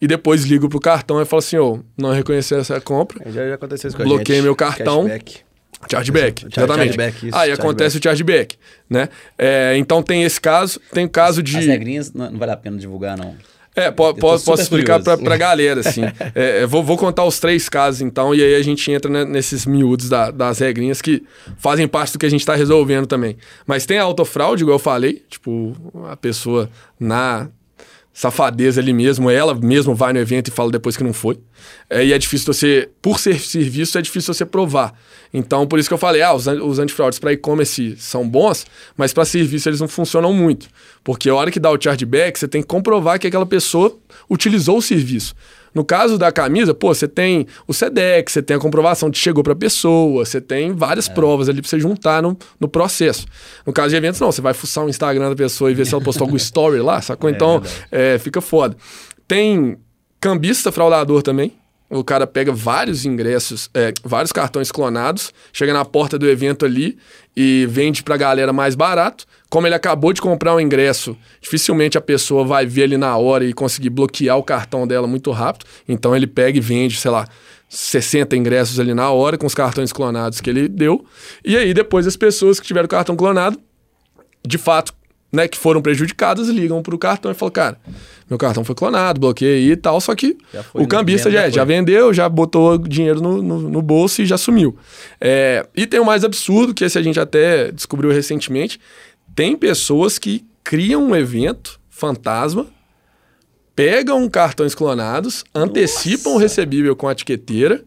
[0.00, 3.54] e depois ligo pro cartão e falo assim, ô, não reconheci essa compra, Já, já
[3.54, 4.44] aconteceu isso com Bloqueei gente.
[4.44, 5.06] meu cartão.
[5.06, 5.49] Cashback.
[5.90, 6.94] Chargeback, Char- exatamente.
[6.94, 8.56] chargeback, isso, Aí acontece o chargeback,
[8.88, 9.08] né?
[9.38, 11.56] É, então tem esse caso, tem o caso de...
[11.56, 13.34] As regrinhas não, não vale a pena divulgar, não.
[13.74, 15.24] É, po- posso explicar pra, curioso.
[15.24, 16.02] pra galera, assim.
[16.34, 19.24] É, é, vou, vou contar os três casos, então, e aí a gente entra né,
[19.24, 21.22] nesses miúdos da- das regrinhas que
[21.56, 23.36] fazem parte do que a gente tá resolvendo também.
[23.66, 25.72] Mas tem a autofraude, igual eu falei, tipo,
[26.08, 27.48] a pessoa na
[28.12, 31.38] safadeza ali mesmo, ela mesmo vai no evento e fala depois que não foi.
[31.88, 34.94] É, e é difícil você, por ser serviço, é difícil você provar.
[35.32, 39.12] Então, por isso que eu falei, ah, os, os antifraudes para e-commerce são bons, mas
[39.12, 40.68] para serviço eles não funcionam muito.
[41.04, 43.96] Porque a hora que dá o chargeback, você tem que comprovar que aquela pessoa
[44.28, 45.34] utilizou o serviço.
[45.74, 49.42] No caso da camisa, pô, você tem o SEDEX, você tem a comprovação de chegou
[49.42, 53.26] pra pessoa, você tem várias provas ali pra você juntar no, no processo.
[53.64, 55.94] No caso de eventos, não, você vai fuçar o Instagram da pessoa e ver se
[55.94, 57.30] ela postou algum story lá, sacou?
[57.30, 58.76] É então, é, fica foda.
[59.28, 59.78] Tem
[60.20, 61.52] cambista fraudador também.
[61.90, 66.96] O cara pega vários ingressos, é, vários cartões clonados, chega na porta do evento ali
[67.36, 69.26] e vende pra galera mais barato.
[69.50, 73.44] Como ele acabou de comprar um ingresso, dificilmente a pessoa vai ver ali na hora
[73.44, 75.66] e conseguir bloquear o cartão dela muito rápido.
[75.88, 77.26] Então ele pega e vende, sei lá,
[77.68, 81.04] 60 ingressos ali na hora com os cartões clonados que ele deu.
[81.44, 83.58] E aí depois as pessoas que tiveram cartão clonado
[84.46, 84.92] de fato,
[85.32, 87.80] né, que foram prejudicadas, ligam pro cartão e falam, cara,
[88.28, 90.36] meu cartão foi clonado, bloqueei e tal, só que
[90.74, 91.74] o cambista venda já, já já foi.
[91.74, 94.76] vendeu, já botou dinheiro no, no, no bolso e já sumiu.
[95.20, 98.80] É, e tem o mais absurdo, que esse a gente até descobriu recentemente,
[99.34, 102.66] tem pessoas que criam um evento fantasma,
[103.74, 107.84] pegam cartões clonados, antecipam o recebível com a etiqueteira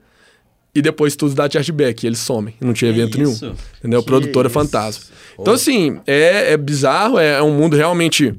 [0.75, 3.45] e depois tudo dá chargeback, e eles somem, não tinha evento isso?
[3.45, 3.57] nenhum.
[3.79, 3.99] Entendeu?
[4.01, 4.53] Que Produtora isso?
[4.53, 5.05] fantasma.
[5.35, 5.41] Pô.
[5.41, 8.33] Então, assim, é, é bizarro, é, é um mundo realmente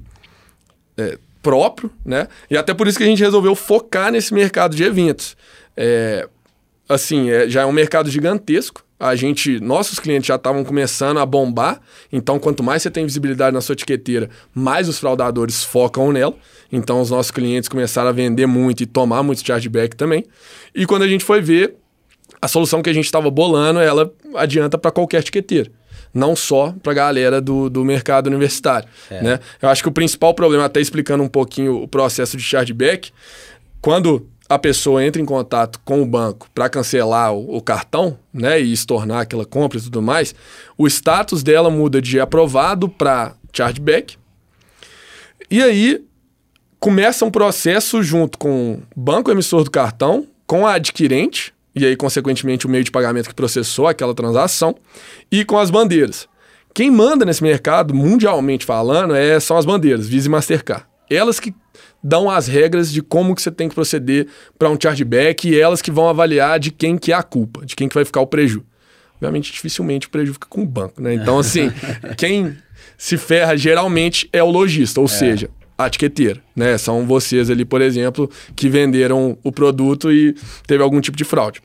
[0.96, 2.26] é, próprio, né?
[2.50, 5.36] E até por isso que a gente resolveu focar nesse mercado de eventos.
[5.76, 6.28] É,
[6.88, 8.82] assim, é, já é um mercado gigantesco.
[8.98, 11.80] A gente, nossos clientes já estavam começando a bombar.
[12.10, 16.34] Então, quanto mais você tem visibilidade na sua etiqueteira, mais os fraudadores focam nela.
[16.72, 20.24] Então, os nossos clientes começaram a vender muito e tomar muito chargeback também.
[20.74, 21.74] E quando a gente foi ver,
[22.40, 25.70] a solução que a gente estava bolando, ela adianta para qualquer etiqueteiro.
[26.12, 28.88] Não só para a galera do, do mercado universitário.
[29.10, 29.22] É.
[29.22, 29.40] Né?
[29.60, 33.10] Eu acho que o principal problema, até explicando um pouquinho o processo de chargeback,
[33.80, 38.60] quando a pessoa entra em contato com o banco para cancelar o, o cartão, né,
[38.60, 40.34] e estornar aquela compra e tudo mais,
[40.76, 44.16] o status dela muda de aprovado para chargeback.
[45.50, 46.04] E aí
[46.78, 51.96] começa um processo junto com o banco emissor do cartão, com a adquirente, e aí,
[51.96, 54.76] consequentemente, o meio de pagamento que processou aquela transação,
[55.30, 56.28] e com as bandeiras.
[56.72, 60.84] Quem manda nesse mercado, mundialmente falando, é, são as bandeiras, Visa e Mastercard.
[61.08, 61.54] Elas que
[62.02, 64.26] dão as regras de como que você tem que proceder
[64.58, 67.74] para um chargeback e elas que vão avaliar de quem que é a culpa, de
[67.74, 68.64] quem que vai ficar o preju.
[69.14, 71.14] Obviamente, dificilmente o preju fica com o banco, né?
[71.14, 71.72] Então, assim,
[72.18, 72.56] quem
[72.98, 76.78] se ferra geralmente é o lojista, ou seja, a etiqueteira, né?
[76.78, 80.34] São vocês ali, por exemplo, que venderam o produto e
[80.66, 81.60] teve algum tipo de fraude.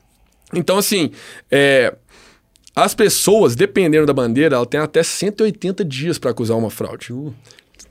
[0.52, 1.12] Então, assim,
[1.50, 1.94] é,
[2.74, 7.12] as pessoas, dependendo da bandeira, ela tem até 180 dias para acusar uma fraude.
[7.12, 7.34] Uh,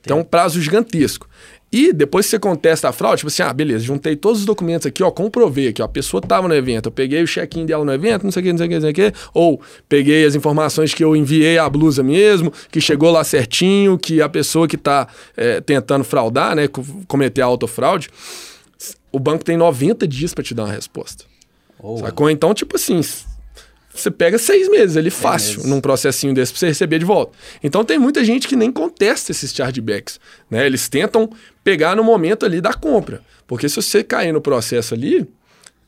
[0.02, 1.28] Então, é um prazo gigantesco.
[1.72, 4.88] E depois que você contesta a fraude, tipo assim, ah, beleza, juntei todos os documentos
[4.88, 7.86] aqui, ó, comprovei aqui, ó, a pessoa tava no evento, eu peguei o check-in dela
[7.86, 9.62] no evento, não sei o que, não sei o que, não sei o que, ou
[9.88, 14.28] peguei as informações que eu enviei a blusa mesmo, que chegou lá certinho, que a
[14.28, 18.10] pessoa que tá é, tentando fraudar, né, co- cometer a autofraude,
[19.12, 21.24] o banco tem 90 dias para te dar uma resposta.
[21.80, 22.30] oh, Sacou?
[22.30, 23.02] Então, tipo assim,
[23.94, 25.70] você pega seis meses ali fácil meses.
[25.70, 27.34] num processinho desse pra você receber de volta.
[27.64, 30.20] Então tem muita gente que nem contesta esses chargebacks.
[30.50, 30.66] Né?
[30.66, 31.30] Eles tentam
[31.64, 33.22] pegar no momento ali da compra.
[33.48, 35.28] Porque se você cair no processo ali,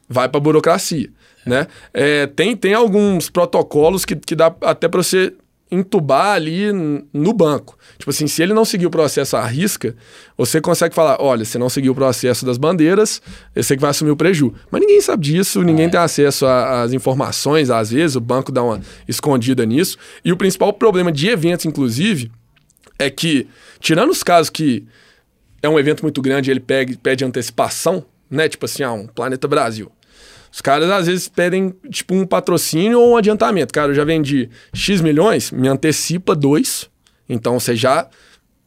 [0.09, 1.09] vai pra burocracia.
[1.45, 1.67] Né?
[1.93, 5.33] É, tem, tem alguns protocolos que, que dá até para você
[5.73, 6.69] entubar ali
[7.13, 7.77] no banco.
[7.97, 9.95] Tipo assim, se ele não seguir o processo à risca,
[10.37, 13.21] você consegue falar, olha, você não seguiu o processo das bandeiras,
[13.63, 14.53] sei que vai assumir o preju.
[14.69, 18.61] Mas ninguém sabe disso, ninguém tem acesso a- às informações, às vezes o banco dá
[18.61, 19.97] uma escondida nisso.
[20.25, 22.29] E o principal problema de eventos, inclusive,
[22.99, 23.47] é que,
[23.79, 24.85] tirando os casos que
[25.61, 28.47] é um evento muito grande ele pega, pede antecipação, né?
[28.49, 29.91] Tipo assim, ah, um Planeta Brasil.
[30.51, 33.73] Os caras às vezes pedem tipo um patrocínio ou um adiantamento.
[33.73, 36.89] Cara, eu já vendi X milhões, me antecipa dois.
[37.29, 38.09] Então você já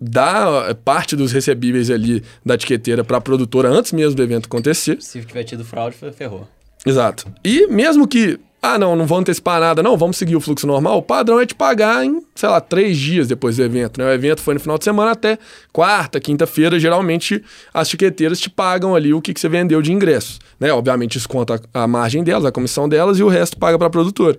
[0.00, 4.46] dá eh, parte dos recebíveis ali da etiqueteira para a produtora antes mesmo do evento
[4.46, 5.00] acontecer.
[5.00, 6.48] se tiver tido fraude, fe- ferrou.
[6.87, 7.26] Exato.
[7.44, 10.98] E mesmo que, ah, não, não vou antecipar nada, não, vamos seguir o fluxo normal,
[10.98, 13.98] o padrão é te pagar em, sei lá, três dias depois do evento.
[13.98, 14.07] Né?
[14.07, 15.38] O evento foi no final de semana até
[15.72, 20.40] quarta, quinta-feira, geralmente as tiqueteiras te pagam ali o que, que você vendeu de ingressos.
[20.59, 20.72] Né?
[20.72, 23.90] Obviamente desconta a, a margem delas, a comissão delas, e o resto paga para a
[23.90, 24.38] produtora.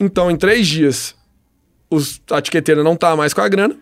[0.00, 1.14] Então, em três dias,
[1.90, 3.76] os, a etiqueteira não tá mais com a grana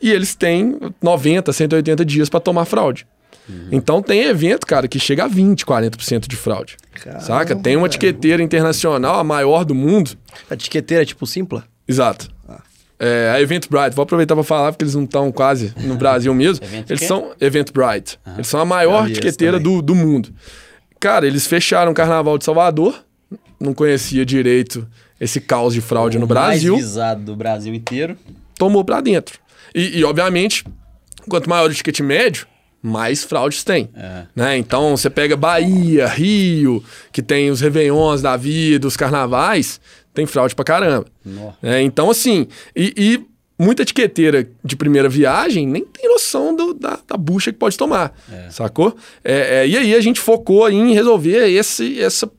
[0.00, 3.06] e eles têm 90, 180 dias para tomar fraude.
[3.72, 6.76] Então tem evento, cara, que chega a 20, 40% de fraude.
[7.20, 7.56] saca?
[7.56, 10.12] Tem uma etiqueteira internacional, a maior do mundo.
[10.48, 11.64] A etiqueteira é tipo Simpla?
[11.88, 12.28] Exato.
[13.02, 16.64] É, a Eventbrite, vou aproveitar para falar porque eles não estão quase no Brasil mesmo.
[16.88, 18.18] Eles são Eventbrite.
[18.34, 20.28] Eles são a maior esse etiqueteira do, do mundo.
[21.00, 23.02] Cara, eles fecharam o Carnaval de Salvador.
[23.58, 24.86] Não conhecia direito
[25.18, 26.74] esse caos de fraude no O Brasil.
[26.74, 28.16] mais visado do Brasil inteiro.
[28.58, 29.38] tomou pra dentro.
[29.74, 30.64] E, e, obviamente,
[31.28, 32.46] quanto maior o ticket médio,
[32.82, 33.90] mais fraudes tem.
[33.94, 34.22] É.
[34.34, 34.56] Né?
[34.58, 39.80] Então, você pega Bahia, Rio, que tem os Réveillons da vida, os carnavais,
[40.14, 41.06] tem fraude pra caramba.
[41.62, 43.24] É, então, assim, e, e
[43.62, 48.14] muita etiqueteira de primeira viagem nem tem noção do- da, da bucha que pode tomar,
[48.50, 48.96] sacou?
[49.22, 52.30] É, é, e aí a gente focou em resolver esse, essa,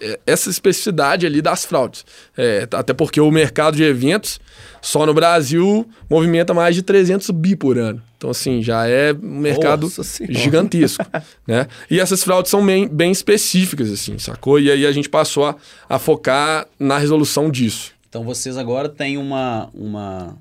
[0.00, 2.04] é, essa especificidade ali das fraudes.
[2.36, 4.40] É, até porque o mercado de eventos,
[4.82, 8.02] só no Brasil, movimenta mais de 300 bi por ano.
[8.16, 9.90] Então, assim, já é um mercado
[10.30, 11.04] gigantesco,
[11.46, 11.66] né?
[11.90, 14.58] E essas fraudes são bem, bem específicas, assim, sacou?
[14.58, 15.56] E aí a gente passou a,
[15.88, 17.92] a focar na resolução disso.
[18.08, 20.38] Então vocês agora têm uma, uma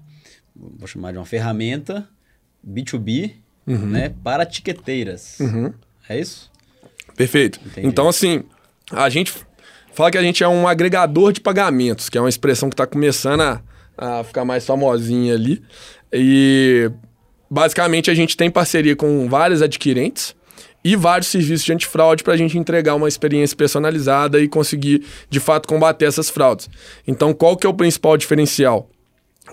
[0.56, 2.08] vou chamar de uma ferramenta
[2.66, 3.34] B2B,
[3.68, 3.88] Uhum.
[3.88, 5.40] né, para tiqueteiras.
[6.08, 6.52] É isso?
[7.18, 7.60] Perfeito.
[7.66, 7.88] Entendi.
[7.88, 8.44] Então, assim,
[8.92, 9.34] a gente
[9.92, 12.86] fala que a gente é um agregador de pagamentos, que é uma expressão que está
[12.86, 13.62] começando a,
[13.98, 15.64] a ficar mais famosinha ali.
[16.14, 16.92] E
[17.50, 20.36] basicamente a gente tem parceria com vários adquirentes
[20.84, 25.40] e vários serviços de antifraude para a gente entregar uma experiência personalizada e conseguir, de
[25.40, 26.70] fato, combater essas fraudes.
[27.08, 28.88] Então, qual que é o principal diferencial?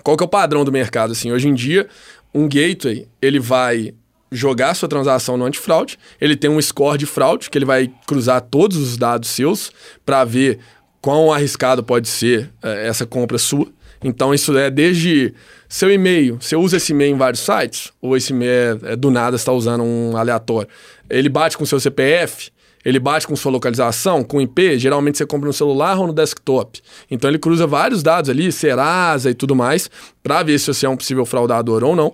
[0.03, 1.13] Qual que é o padrão do mercado?
[1.13, 1.89] Assim, hoje em dia,
[2.35, 3.95] um gateway, ele vai
[4.31, 8.41] jogar sua transação no antifraude, ele tem um score de fraude, que ele vai cruzar
[8.41, 9.71] todos os dados seus
[10.05, 10.59] para ver
[11.01, 13.69] quão arriscado pode ser eh, essa compra sua.
[14.03, 15.33] Então, isso é desde
[15.75, 16.37] seu e-mail.
[16.41, 17.91] Você usa esse e-mail em vários sites?
[18.01, 20.69] Ou esse e-mail é, é do nada, você está usando um aleatório?
[21.09, 22.51] Ele bate com seu CPF?
[22.85, 26.81] Ele bate com sua localização, com IP, geralmente você compra no celular ou no desktop.
[27.11, 29.89] Então ele cruza vários dados ali, Serasa e tudo mais,
[30.23, 32.13] para ver se você é um possível fraudador ou não.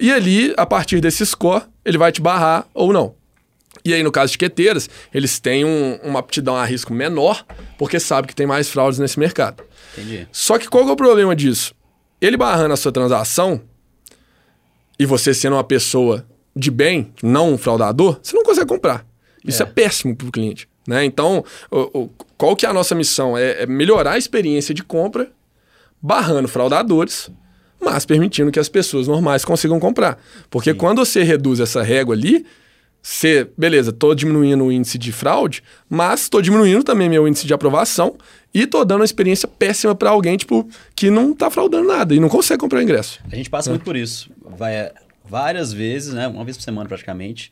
[0.00, 3.14] E ali, a partir desse score, ele vai te barrar ou não.
[3.84, 7.44] E aí, no caso de etiqueteiras, eles têm um- uma aptidão a risco menor,
[7.78, 9.62] porque sabe que tem mais fraudes nesse mercado.
[9.96, 10.26] Entendi.
[10.32, 11.74] Só que qual que é o problema disso?
[12.22, 13.60] Ele barrando a sua transação
[14.98, 19.04] e você sendo uma pessoa de bem, não um fraudador, você não consegue comprar.
[19.44, 19.68] Isso é, É.
[19.68, 20.68] péssimo para o cliente.
[20.86, 21.04] Né?
[21.04, 23.36] Então, o- o- qual que é a nossa missão?
[23.36, 25.30] É, é melhorar a experiência de compra,
[26.00, 27.30] barrando fraudadores,
[27.80, 30.20] mas permitindo que as pessoas normais consigam comprar.
[30.50, 32.46] Porque quando você reduz essa régua ali,
[33.02, 37.52] você, beleza, tô diminuindo o índice de fraude, mas tô diminuindo também meu índice de
[37.52, 38.16] aprovação
[38.54, 42.20] e tô dando uma experiência péssima para alguém, tipo, que não tá fraudando nada e
[42.20, 43.18] não consegue comprar o ingresso.
[43.30, 44.30] A gente passa muito por isso.
[44.56, 44.92] Vai é,
[45.24, 46.28] várias vezes, né?
[46.28, 47.50] Uma vez por semana praticamente.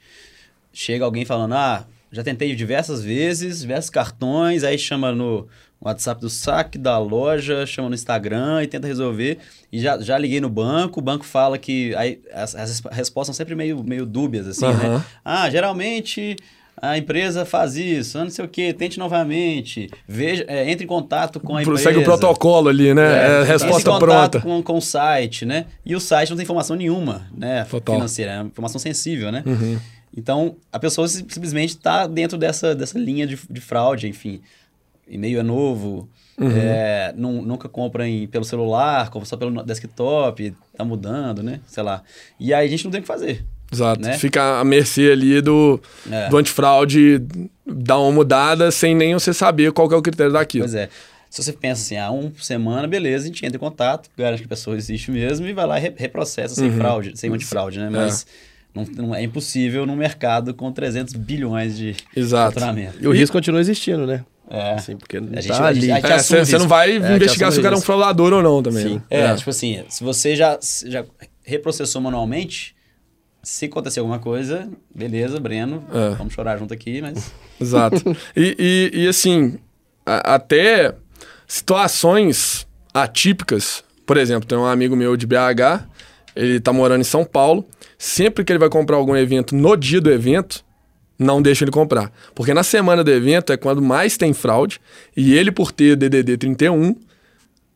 [0.72, 5.48] Chega alguém falando: ah, já tentei diversas vezes, diversos cartões, aí chama no
[5.80, 9.38] WhatsApp do saque da loja, chama no Instagram e tenta resolver.
[9.72, 11.94] E já, já liguei no banco, o banco fala que.
[11.94, 14.98] Aí, as, as respostas são sempre meio, meio dúbias, assim, Aham.
[14.98, 15.04] né?
[15.24, 16.36] Ah, geralmente.
[16.82, 20.86] A empresa faz isso, ah, não sei o quê, tente novamente, veja, é, entre em
[20.86, 21.82] contato com a empresa.
[21.82, 23.40] Segue o protocolo ali, né?
[23.40, 24.40] É, em resposta contato pronta.
[24.40, 25.66] Com, com o site, né?
[25.84, 27.66] E o site não tem informação nenhuma, né?
[27.70, 27.96] Total.
[27.96, 29.42] Financeira, é uma informação sensível, né?
[29.44, 29.78] Uhum.
[30.16, 34.40] Então, a pessoa sim- simplesmente está dentro dessa, dessa linha de, de fraude, enfim.
[35.10, 36.50] E-mail é novo, Uhum.
[36.56, 41.60] é, nun- nunca compra em, pelo celular, compra só pelo desktop, tá mudando, né?
[41.66, 42.02] Sei lá.
[42.38, 43.44] E aí a gente não tem o que fazer.
[43.72, 44.00] Exato.
[44.00, 44.18] né?
[44.18, 46.28] Fica à mercê ali do, É.
[46.28, 47.22] do antifraude
[47.64, 50.64] dar uma mudada sem nem você saber qual que é o critério daquilo.
[50.64, 50.88] Pois é.
[51.28, 54.40] Se você pensa assim, ah, um por semana, beleza, a gente entra em contato, garante
[54.42, 56.68] que a pessoa existe mesmo e vai lá e re- reprocessa Uhum.
[56.70, 57.88] sem fraude, sem antifraude, né?
[57.88, 58.26] Mas
[58.74, 62.54] não, não é impossível num mercado com 300 bilhões de Exato.
[62.54, 62.96] faturamento.
[63.00, 64.24] E o risco continua existindo, né?
[64.50, 64.72] É.
[64.72, 65.92] Assim, porque não A gente- tá a gente- ali.
[65.92, 68.42] a gente- É, você não vai É, investigar se o cara é um fraudador ou
[68.42, 68.82] não também.
[68.84, 68.94] Sim.
[68.96, 69.02] né?
[69.10, 71.04] É, tipo assim, se você já, já
[71.44, 72.74] reprocessou manualmente,
[73.42, 76.14] se acontecer alguma coisa, beleza, Breno, É.
[76.16, 77.32] vamos chorar junto aqui, mas...
[77.60, 77.96] Exato.
[78.36, 79.56] E, e, e, assim,
[80.04, 80.94] a- até
[81.64, 83.84] situações atípicas.
[84.06, 85.86] Por exemplo, tem um amigo meu de BH,
[86.34, 87.64] ele tá morando em São Paulo.
[87.98, 90.64] Sempre que ele vai comprar algum evento no dia do evento,
[91.20, 92.10] não deixa ele comprar.
[92.34, 94.80] Porque na semana do evento é quando mais tem fraude.
[95.16, 96.96] E ele, por ter DDD 31,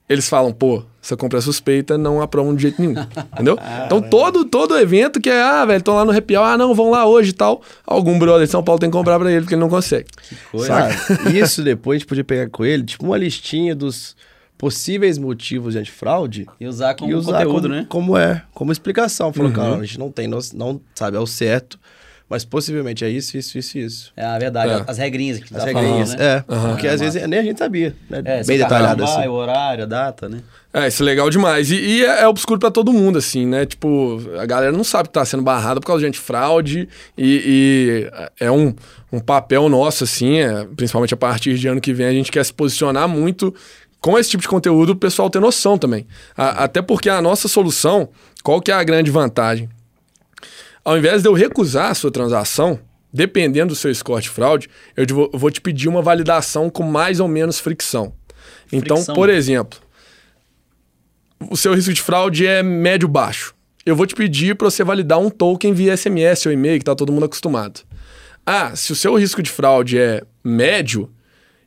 [0.08, 2.94] eles falam, pô, essa compra é suspeita, não aprovam de jeito nenhum.
[3.34, 3.58] entendeu?
[3.86, 6.74] Então todo, todo evento que é, ah, velho, estão lá no happy hour, ah, não,
[6.74, 7.62] vão lá hoje e tal.
[7.86, 10.08] Algum brother de São Paulo tem que comprar pra ele, porque ele não consegue.
[10.50, 10.66] Coisa.
[10.66, 10.94] Sabe?
[11.38, 14.16] Isso depois a gente podia pegar com ele, tipo, uma listinha dos
[14.56, 17.86] possíveis motivos de antifraude E usar como e usar conteúdo, como, né?
[17.88, 19.32] como é, como explicação.
[19.32, 19.54] Falou, Uhum.
[19.56, 21.78] cara, a gente não tem, no- não sabe ao certo,
[22.34, 24.12] mas possivelmente é isso, isso, isso, isso.
[24.16, 24.84] É a verdade, É.
[24.86, 26.44] as regrinhas que As tá regrinhas, falando, né?
[26.48, 26.52] é.
[26.52, 26.68] Aham.
[26.70, 28.22] Porque às vezes nem a gente sabia, né?
[28.24, 29.28] É, Bem detalhado vai, assim.
[29.28, 30.40] o horário, a data, né?
[30.72, 31.70] É, isso é legal demais.
[31.70, 33.64] E, e é, é obscuro pra todo mundo, assim, né?
[33.64, 38.08] Tipo, a galera não sabe que tá sendo barrada por causa de antifraude e,
[38.40, 38.74] e é um,
[39.12, 42.44] um papel nosso, assim, é, principalmente a partir de ano que vem, a gente quer
[42.44, 43.54] se posicionar muito
[44.00, 46.06] com esse tipo de conteúdo, o pessoal ter noção também.
[46.36, 48.08] A- até porque a nossa solução,
[48.42, 49.68] qual que é a grande vantagem?
[50.84, 52.78] Ao invés de eu recusar a sua transação,
[53.12, 57.28] dependendo do seu score de fraude, eu vou, te pedir uma validação com mais ou
[57.28, 58.12] menos fricção.
[58.70, 59.14] Então, Fricção.
[59.14, 59.78] por exemplo,
[61.50, 63.54] o seu risco de fraude é médio-baixo.
[63.86, 66.94] Eu vou te pedir para você validar um token via SMS ou e-mail, que tá
[66.94, 67.80] todo mundo acostumado.
[68.44, 71.10] Ah, se o seu risco de fraude é médio,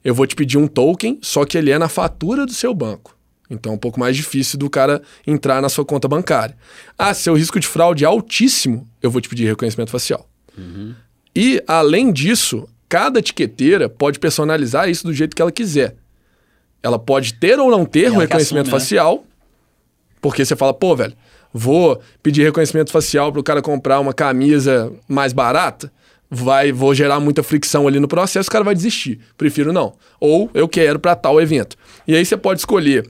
[0.04, 3.17] eu vou te pedir um token, só que ele é na fatura do seu banco.
[3.50, 6.56] Então é um pouco mais difícil do cara entrar na sua conta bancária.
[6.98, 10.28] Ah, se seu risco de fraude é altíssimo, eu vou te pedir reconhecimento facial.
[11.36, 15.96] E, além disso, cada etiqueteira pode personalizar isso do jeito que ela quiser.
[16.82, 18.80] Ela pode ter ou não ter um reconhecimento assume, né?
[18.80, 19.24] facial,
[20.22, 21.14] porque você fala, pô, velho,
[21.54, 25.92] vou pedir reconhecimento facial para o cara comprar uma camisa mais barata,
[26.30, 29.20] vai, vou gerar muita fricção ali no processo, o cara vai desistir.
[29.38, 29.94] Prefiro não.
[30.20, 31.78] Ou eu quero para tal evento.
[32.08, 33.10] E aí você pode escolher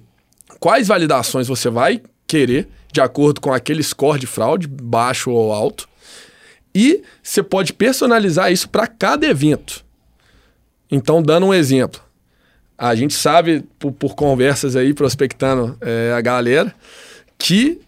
[0.60, 5.88] quais validações você vai querer, de acordo com aquele score de fraude, baixo ou alto.
[6.74, 9.84] E você pode personalizar isso para cada evento.
[10.92, 12.02] Então, dando um exemplo,
[12.78, 16.74] a gente sabe por, por conversas aí, prospectando é, a galera,
[17.38, 17.82] que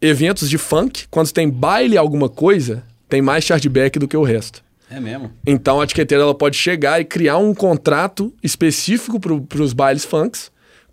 [0.00, 4.62] eventos de funk, quando tem baile alguma coisa, tem mais chargeback do que o resto.
[4.90, 5.30] É mesmo?
[5.46, 10.50] Então a etiqueteira ela pode chegar e criar um contrato específico para os bailes funks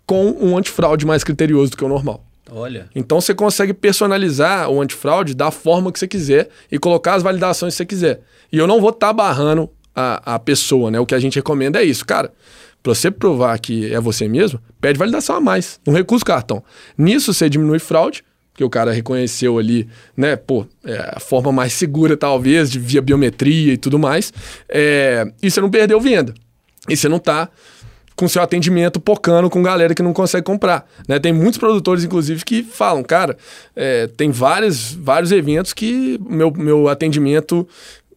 [0.08, 2.24] com um antifraude mais criterioso do que o normal.
[2.50, 2.88] Olha.
[2.94, 7.74] Então você consegue personalizar o antifraude da forma que você quiser e colocar as validações
[7.74, 8.20] que você quiser.
[8.50, 10.98] E eu não vou estar barrando a, a pessoa, né?
[10.98, 12.32] O que a gente recomenda é isso, cara.
[12.82, 15.78] Pra você provar que é você mesmo, pede validação a mais.
[15.86, 16.64] Não recusa o cartão.
[16.96, 20.36] Nisso você diminui fraude, porque o cara reconheceu ali, né?
[20.36, 24.32] Pô, é a forma mais segura, talvez, de via biometria e tudo mais.
[24.70, 26.32] É, e você não perdeu venda.
[26.88, 27.50] E você não tá
[28.18, 30.84] com seu atendimento pocando com galera que não consegue comprar.
[31.06, 31.20] Né?
[31.20, 33.36] Tem muitos produtores, inclusive, que falam, cara,
[33.76, 37.66] é, tem vários, vários eventos que meu, meu atendimento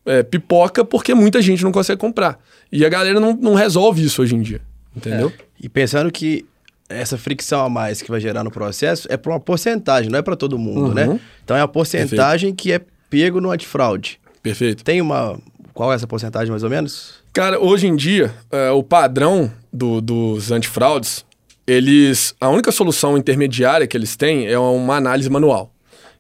[0.04, 2.40] é, pipoca porque muita gente não consegue comprar.
[2.72, 4.60] E a galera não, não resolve isso hoje em dia.
[4.96, 5.32] Entendeu?
[5.62, 6.46] E pensando que
[6.90, 10.22] essa fricção a mais que vai gerar no processo é para uma porcentagem, não é
[10.24, 10.94] para todo mundo, Uhum.
[10.94, 11.20] né?
[11.44, 14.20] Então é a porcentagem que é pego no antifraude.
[14.42, 14.84] Perfeito.
[14.84, 15.40] Tem uma.
[15.74, 17.14] Qual é essa porcentagem mais ou menos?
[17.34, 21.26] Cara, hoje em dia, é, o padrão do- dos antifraudes,
[21.66, 22.36] eles.
[22.42, 25.74] A única solução intermediária que eles têm é uma análise manual.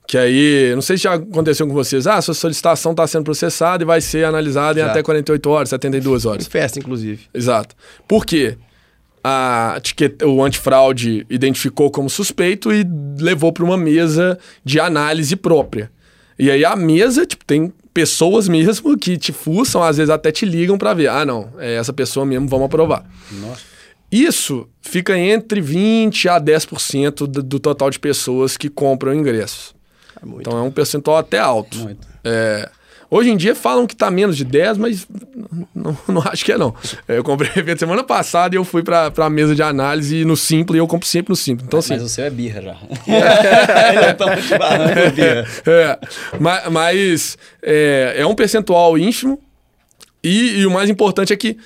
[0.07, 3.83] Que aí, não sei se já aconteceu com vocês, ah, sua solicitação está sendo processada
[3.83, 6.47] e vai ser analisada em até 48 horas, 72 Em horas.
[6.47, 7.23] festa, inclusive.
[7.33, 7.75] Exato.
[8.07, 8.57] Por quê?
[9.23, 12.83] A etiqueta- o antifraude identificou como suspeito e
[13.19, 15.91] levou para uma mesa de análise própria.
[16.39, 20.45] E aí a mesa, tipo, tem pessoas mesmo que te fuçam, às vezes até te
[20.45, 21.07] ligam para ver.
[21.07, 23.05] Ah, não, é essa pessoa mesmo, vamos aprovar.
[23.31, 23.71] Nossa.
[24.11, 29.73] Isso fica entre 20% a 10% do, do total de pessoas que compram ingressos.
[30.21, 30.41] É muito.
[30.41, 31.77] Então é um percentual até alto.
[31.77, 32.05] Muito.
[32.23, 32.69] É,
[33.11, 35.05] hoje em dia falam que tá menos de 10, mas
[35.75, 36.73] não, não acho que é não.
[37.07, 40.35] É, Eu comprei evento semana passada e eu fui pra, pra mesa de análise no
[40.37, 41.67] Simples e eu compro sempre no Simples.
[41.67, 42.75] Então, assim, Mas o seu é birra já.
[43.93, 45.45] Ele é tão birra.
[45.67, 45.99] é,
[46.39, 49.39] ma- mas é, é um percentual ínfimo
[50.23, 51.57] e, e o mais importante é que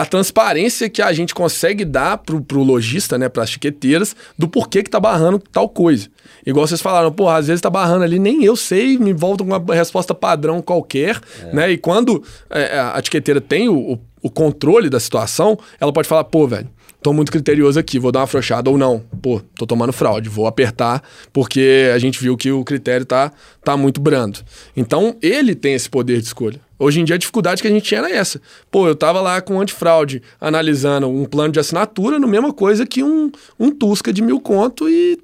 [0.00, 4.82] a transparência que a gente consegue dar pro, pro lojista, né, pras chiqueteiras, do porquê
[4.82, 6.08] que tá barrando tal coisa.
[6.46, 9.54] Igual vocês falaram, porra, às vezes tá barrando ali, nem eu sei, me voltam com
[9.54, 11.20] uma resposta padrão qualquer,
[11.52, 11.70] né?
[11.70, 16.24] E quando é, a etiqueteira tem o, o, o controle da situação, ela pode falar,
[16.24, 16.70] pô, velho,
[17.02, 19.00] tô muito criterioso aqui, vou dar uma afrouxada ou não.
[19.20, 23.30] Pô, tô tomando fraude, vou apertar, porque a gente viu que o critério tá,
[23.62, 24.38] tá muito brando.
[24.74, 26.58] Então, ele tem esse poder de escolha.
[26.80, 28.40] Hoje em dia, a dificuldade que a gente tinha era essa.
[28.70, 33.02] Pô, eu tava lá com antifraude, analisando um plano de assinatura, no mesma coisa que
[33.02, 35.18] um, um Tusca de mil conto e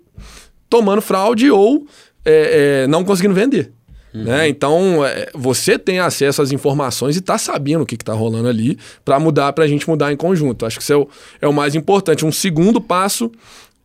[0.68, 1.86] tomando fraude ou
[2.26, 3.72] é, é, não conseguindo vender.
[4.12, 4.48] Né?
[4.48, 8.48] Então, é, você tem acesso às informações e tá sabendo o que, que tá rolando
[8.48, 10.64] ali para mudar, pra gente mudar em conjunto.
[10.64, 11.08] Acho que isso é o,
[11.42, 12.24] é o mais importante.
[12.24, 13.30] Um segundo passo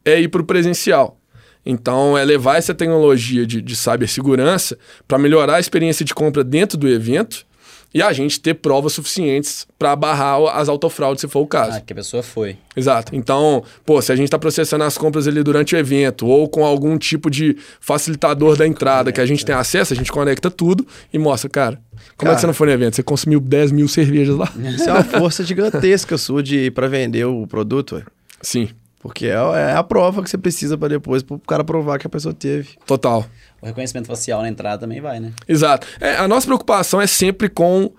[0.05, 1.17] é ir pro presencial.
[1.65, 6.77] Então, é levar essa tecnologia de, de cibersegurança para melhorar a experiência de compra dentro
[6.77, 7.45] do evento
[7.93, 11.77] e a gente ter provas suficientes para barrar as autofraudes, se for o caso.
[11.77, 12.57] Ah, que a pessoa foi.
[12.75, 13.13] Exato.
[13.15, 16.65] Então, pô, se a gente está processando as compras ali durante o evento ou com
[16.65, 20.87] algum tipo de facilitador da entrada que a gente tem acesso, a gente conecta tudo
[21.11, 22.35] e mostra, cara, como é Cara.
[22.35, 22.95] que você não foi no evento?
[22.95, 24.51] Você consumiu 10 mil cervejas lá?
[24.75, 28.03] Isso é uma força gigantesca sua de para vender o produto, ué.
[28.41, 28.69] Sim,
[29.01, 32.09] Porque é, é a prova que você precisa para depois pro cara provar que a
[32.09, 32.69] pessoa teve.
[32.85, 33.25] total.
[33.61, 35.31] O reconhecimento facial na entrada também vai, né?
[35.47, 35.85] Exato.
[35.99, 37.91] É, a nossa preocupação é sempre com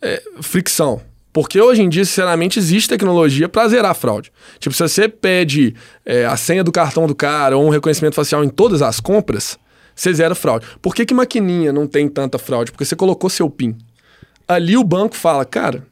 [0.00, 1.00] é, fricção.
[1.32, 4.32] Porque hoje em dia, sinceramente, existe tecnologia para zerar a fraude.
[4.58, 8.42] Tipo, se você pede é, a senha do cartão do cara ou um reconhecimento facial
[8.42, 9.58] em todas as compras,
[9.94, 10.66] você zera fraude.
[10.82, 12.72] Por que, que maquininha não tem tanta fraude?
[12.72, 13.76] Porque você colocou seu PIN.
[14.48, 15.86] Ali o banco fala, cara,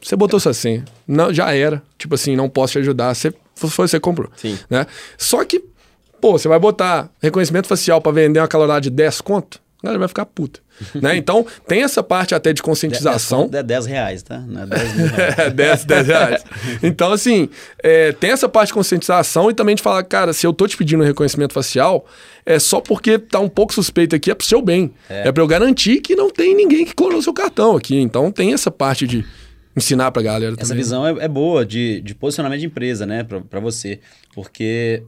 [0.00, 0.84] você botou sua senha.
[1.08, 1.82] Não, já era.
[1.98, 3.14] Tipo assim, não posso te ajudar.
[3.14, 4.30] Você, foi você comprou.
[4.36, 4.58] Sim.
[4.70, 4.86] Né?
[5.18, 5.64] Só que,
[6.24, 9.60] pô, você vai botar reconhecimento facial para vender uma calorada de 10 conto?
[9.82, 10.58] A galera vai ficar puta.
[10.96, 11.18] né?
[11.18, 13.50] Então, tem essa parte até de conscientização.
[13.52, 14.38] É 10 reais, tá?
[14.38, 15.34] Não é 10 mil reais.
[15.38, 16.44] É, 10, 10 reais.
[16.82, 17.50] Então, assim,
[17.82, 20.78] é, tem essa parte de conscientização e também de falar, cara, se eu tô te
[20.78, 22.06] pedindo reconhecimento facial,
[22.46, 24.94] é só porque tá um pouco suspeito aqui, é pro seu bem.
[25.10, 28.00] É, é para eu garantir que não tem ninguém que clonou seu cartão aqui.
[28.00, 29.26] Então, tem essa parte de
[29.76, 30.78] ensinar pra galera Essa também.
[30.78, 34.00] visão é, é boa de, de posicionamento de empresa, né, pra, pra você.
[34.34, 35.02] Porque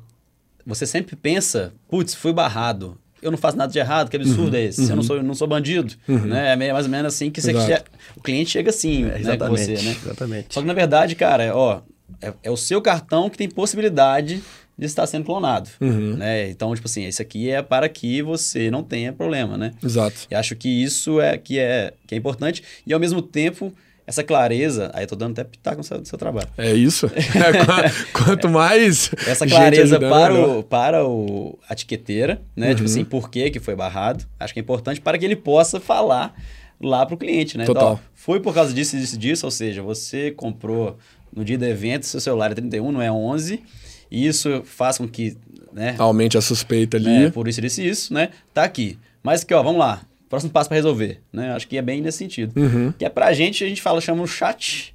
[0.66, 4.54] você sempre pensa, putz, fui barrado eu não faço nada de errado, que absurdo uhum,
[4.54, 4.82] é esse?
[4.82, 4.90] Uhum.
[4.90, 5.94] Eu não sou, não sou bandido.
[6.06, 6.26] Uhum.
[6.26, 6.52] Né?
[6.52, 7.52] É mais ou menos assim que você,
[8.14, 9.96] o cliente chega assim né, com você, né?
[10.04, 10.54] Exatamente.
[10.54, 11.80] Só que na verdade, cara, é, ó,
[12.20, 14.42] é, é, o seu cartão que tem possibilidade
[14.78, 15.70] de estar sendo clonado.
[15.80, 16.16] Uhum.
[16.16, 16.50] Né?
[16.50, 19.72] Então, tipo assim, isso aqui é para que você não tenha problema, né?
[19.82, 20.26] Exato.
[20.30, 22.62] E acho que isso é que é, que é importante.
[22.86, 23.72] E ao mesmo tempo
[24.06, 26.48] essa clareza, aí eu tô dando até pitaco no seu, no seu trabalho.
[26.56, 27.10] É isso.
[27.36, 29.10] É, quanto mais.
[29.26, 32.68] Essa clareza para, o, para o, a etiqueteira, né?
[32.68, 32.74] Tipo uhum.
[32.74, 34.24] Tipo assim, por que, que foi barrado.
[34.38, 36.34] Acho que é importante para que ele possa falar
[36.80, 37.64] lá para o cliente, né?
[37.64, 37.94] Total.
[37.94, 39.46] Então, ó, foi por causa disso, disso, disso.
[39.46, 40.96] Ou seja, você comprou
[41.34, 43.62] no dia do evento, seu celular é 31, não é 11.
[44.10, 45.36] E isso faz com que.
[45.72, 47.06] Né, Aumente a suspeita ali.
[47.06, 48.30] Né, por isso, isso, isso, né?
[48.54, 48.98] Tá aqui.
[49.22, 51.52] Mas aqui, ó, vamos lá próximo passo para resolver, né?
[51.52, 52.58] Acho que é bem nesse sentido.
[52.60, 52.92] Uhum.
[52.92, 54.94] Que é pra gente, a gente fala, chama o chat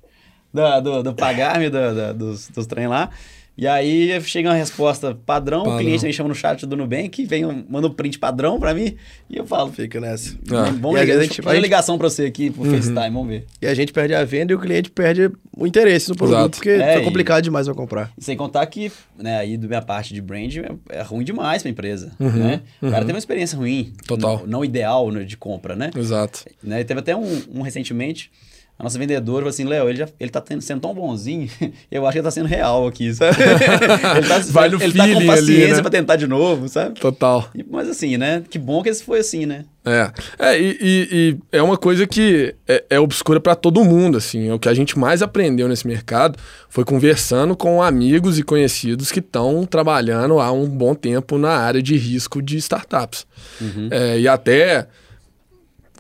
[0.53, 3.09] do, do, do pagar-me do, do, dos, dos trem lá.
[3.57, 5.75] E aí chega uma resposta padrão, padrão.
[5.75, 8.95] o cliente me chama no chat do Nubank, vem manda um print padrão para mim
[9.29, 9.71] e eu falo.
[9.71, 10.37] Fica nessa.
[10.49, 10.71] Ah.
[10.79, 11.61] Vamos ligar, a gente, a gente...
[11.61, 12.71] ligação para você aqui pro uhum.
[12.71, 13.45] FaceTime, vamos ver.
[13.61, 16.55] E a gente perde a venda e o cliente perde o interesse no produto, Exato.
[16.57, 17.43] porque é, foi complicado e...
[17.43, 18.11] demais para comprar.
[18.17, 21.69] sem contar que, né, aí da minha parte de brand é, é ruim demais pra
[21.69, 22.31] empresa, uhum.
[22.31, 22.61] né?
[22.81, 23.05] O cara uhum.
[23.05, 23.93] tem uma experiência ruim.
[24.07, 24.39] Total.
[24.39, 25.91] Não, não ideal né, de compra, né?
[25.95, 26.45] Exato.
[26.63, 26.83] Né?
[26.83, 28.31] Teve até um, um recentemente
[28.77, 31.47] a nossa vendedora falou assim, Léo, ele, já, ele tá tendo, sendo tão bonzinho,
[31.91, 33.37] eu acho que ele tá sendo real aqui, sabe?
[34.17, 35.81] ele tá, Vai no ele tá com paciência ali, né?
[35.81, 36.99] pra tentar de novo, sabe?
[36.99, 37.47] Total.
[37.53, 38.41] E, mas assim, né?
[38.49, 39.65] Que bom que esse foi assim, né?
[39.85, 44.17] É, é e, e, e é uma coisa que é, é obscura para todo mundo,
[44.17, 44.51] assim.
[44.51, 49.19] O que a gente mais aprendeu nesse mercado foi conversando com amigos e conhecidos que
[49.19, 53.27] estão trabalhando há um bom tempo na área de risco de startups.
[53.59, 53.89] Uhum.
[53.91, 54.87] É, e até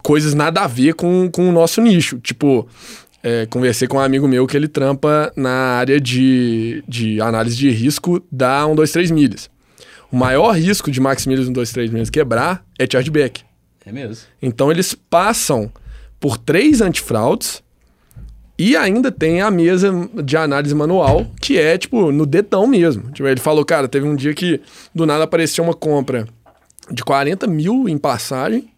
[0.01, 2.19] coisas nada a ver com, com o nosso nicho.
[2.19, 2.67] Tipo,
[3.23, 7.69] é, conversei com um amigo meu que ele trampa na área de, de análise de
[7.69, 9.49] risco da 123 milhas.
[10.11, 13.43] O maior risco de Max Milhas 123 milhas quebrar é chargeback.
[13.85, 14.25] É mesmo.
[14.41, 15.71] Então eles passam
[16.19, 17.63] por três antifraudes
[18.57, 19.91] e ainda tem a mesa
[20.23, 23.09] de análise manual, que é, tipo, no dedão mesmo.
[23.11, 24.61] Tipo, ele falou, cara, teve um dia que
[24.93, 26.27] do nada apareceu uma compra
[26.91, 28.70] de 40 mil em passagem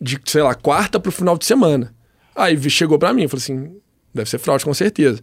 [0.00, 1.94] de, sei lá, quarta pro final de semana.
[2.34, 3.76] Aí chegou para mim, falou assim,
[4.14, 5.20] deve ser fraude com certeza.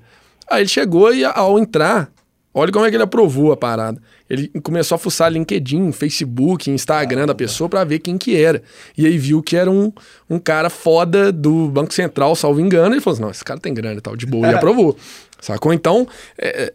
[0.50, 2.12] Aí ele chegou e ao entrar,
[2.54, 4.02] olha como é que ele aprovou a parada.
[4.30, 8.62] Ele começou a fuçar LinkedIn, Facebook, Instagram ah, da pessoa para ver quem que era.
[8.98, 9.92] E aí viu que era um,
[10.30, 12.96] um cara foda do Banco Central, salvo engano.
[12.96, 14.48] E falou assim, não, esse cara tem grana e tal, de boa.
[14.48, 14.98] E aprovou.
[15.40, 15.74] Sacou?
[15.74, 16.08] Então,
[16.38, 16.74] é,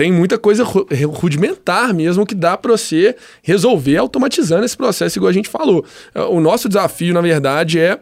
[0.00, 5.32] tem muita coisa rudimentar mesmo que dá para você resolver automatizando esse processo, igual a
[5.34, 5.84] gente falou.
[6.30, 8.00] O nosso desafio, na verdade, é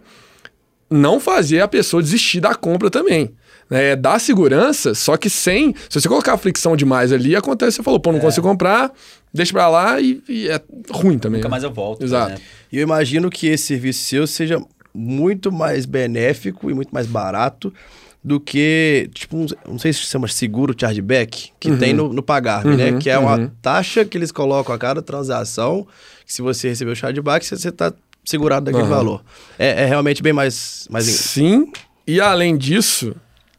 [0.89, 3.33] não fazer a pessoa desistir da compra também.
[3.69, 3.89] Né?
[3.89, 5.75] É dar segurança, só que sem.
[5.91, 8.23] Se você colocar fricção demais ali, acontece, você falou, pô, não é.
[8.23, 8.93] consigo comprar,
[9.35, 10.61] deixa pra lá e, e, é
[10.93, 11.41] ruim também.
[11.41, 12.05] Nunca mais eu volto.
[12.05, 12.41] Exato.
[12.71, 14.63] E eu imagino que esse serviço seu seja
[14.95, 17.75] muito mais benéfico e muito mais barato
[18.29, 21.75] do que, tipo, não sei se chama seguro chargeback, que né?
[21.75, 21.81] uhum.
[21.81, 22.99] tem no, no pagar, uhum, né?
[23.01, 23.51] Que é uma uhum.
[23.63, 25.87] taxa que eles colocam a cada transação,
[26.27, 27.91] que se você receber o chargeback, você está
[28.23, 29.25] segurado daquele valor.
[29.59, 31.07] É, é, realmente bem mais, mais...
[31.07, 31.73] Sim,
[32.07, 33.17] e além disso,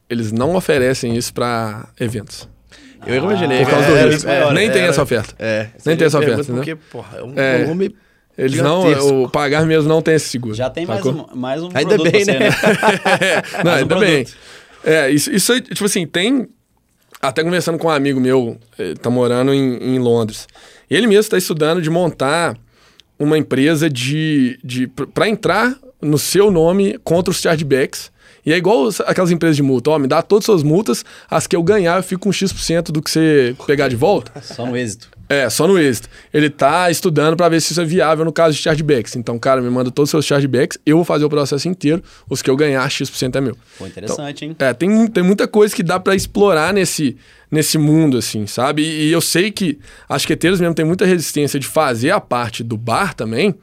[0.07, 2.47] eles não oferecem isso para eventos.
[3.07, 3.63] Eu imaginei.
[3.63, 4.29] Por causa do risco.
[4.29, 5.33] É, nem tem essa oferta.
[5.39, 5.69] É.
[5.83, 6.43] Nem tem essa oferta.
[6.43, 7.65] Porque, porra, é um é.
[8.39, 10.53] Eles não, o pagar mesmo não tem esse seguro.
[10.53, 12.39] Já tem mais um, mais um ainda bem, você, né?
[12.39, 12.53] né?
[13.63, 14.25] não, ainda um bem.
[14.83, 16.47] É, isso, isso aí, tipo assim, tem.
[17.21, 20.47] Até conversando com um amigo meu, ele tá morando em, em Londres.
[20.89, 22.57] Ele mesmo está estudando de montar
[23.19, 28.09] uma empresa de, de para entrar no seu nome contra os chargebacks.
[28.45, 29.91] E é igual aquelas empresas de multa.
[29.91, 32.89] Ó, me dá todas as suas multas, as que eu ganhar eu fico com X%
[32.89, 34.31] do que você pegar de volta.
[34.41, 35.18] Só no êxito.
[35.29, 36.09] É, só no êxito.
[36.33, 39.15] Ele tá estudando para ver se isso é viável no caso de chargebacks.
[39.15, 42.41] Então, cara, me manda todos os seus chargebacks, eu vou fazer o processo inteiro, os
[42.41, 43.55] que eu ganhar, X% é meu.
[43.77, 44.71] Pô, interessante, então, hein?
[44.71, 47.15] É, tem, tem muita coisa que dá para explorar nesse,
[47.51, 48.81] nesse mundo, assim, sabe?
[48.81, 49.77] E, e eu sei que
[50.07, 53.53] as queteiras mesmo têm muita resistência de fazer a parte do bar também,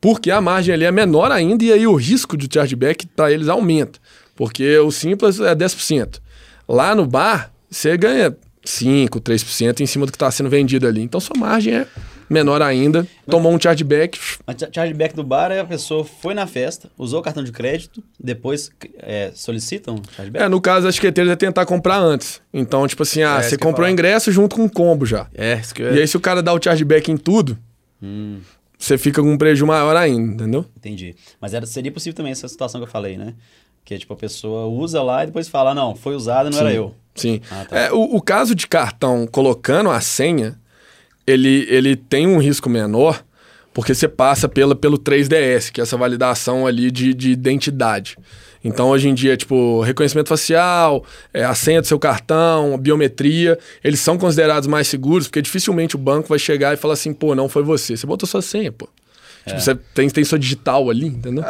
[0.00, 3.48] porque a margem ali é menor ainda e aí o risco de chargeback para eles
[3.48, 4.00] aumenta.
[4.34, 6.18] Porque o simples é 10%.
[6.66, 8.34] Lá no bar, você ganha
[8.64, 11.02] 5, 3% em cima do que está sendo vendido ali.
[11.02, 11.86] Então sua margem é
[12.30, 14.18] menor ainda, tomou um chargeback.
[14.46, 17.52] Mas cha- chargeback do bar é a pessoa foi na festa, usou o cartão de
[17.52, 20.44] crédito, depois é, solicitam chargeback?
[20.44, 22.40] É, no caso das chiqueteiras é tentar comprar antes.
[22.54, 25.26] Então, tipo assim, ah, É, você comprou o ingresso junto com o combo já.
[25.34, 25.94] É, isso que eu...
[25.94, 27.58] E aí, se o cara dá o chargeback em tudo,
[28.02, 28.38] Hum,
[28.78, 30.64] você fica com um prejuízo maior ainda, entendeu?
[30.76, 31.14] entendi.
[31.40, 33.34] Mas era, seria possível também essa situação que eu falei, né?
[33.84, 36.76] Que tipo, a pessoa usa lá e depois fala, não, foi usada, não era Sim.
[36.76, 36.94] eu.
[37.14, 37.40] Sim.
[37.50, 37.78] Ah, tá.
[37.78, 40.58] É, o, o caso de cartão colocando a senha,
[41.26, 43.22] ele, ele tem um risco menor,
[43.72, 48.16] porque você passa pela, pelo 3DS, que é essa validação ali de, de identidade.
[48.64, 51.04] Então, hoje em dia, tipo, reconhecimento facial,
[51.34, 55.96] é, a senha do seu cartão, a biometria, eles são considerados mais seguros, porque dificilmente
[55.96, 57.96] o banco vai chegar e falar assim, pô, não foi você.
[57.96, 58.88] Você botou sua senha, pô.
[59.44, 61.42] Tipo, você tem, tem sua digital ali, entendeu?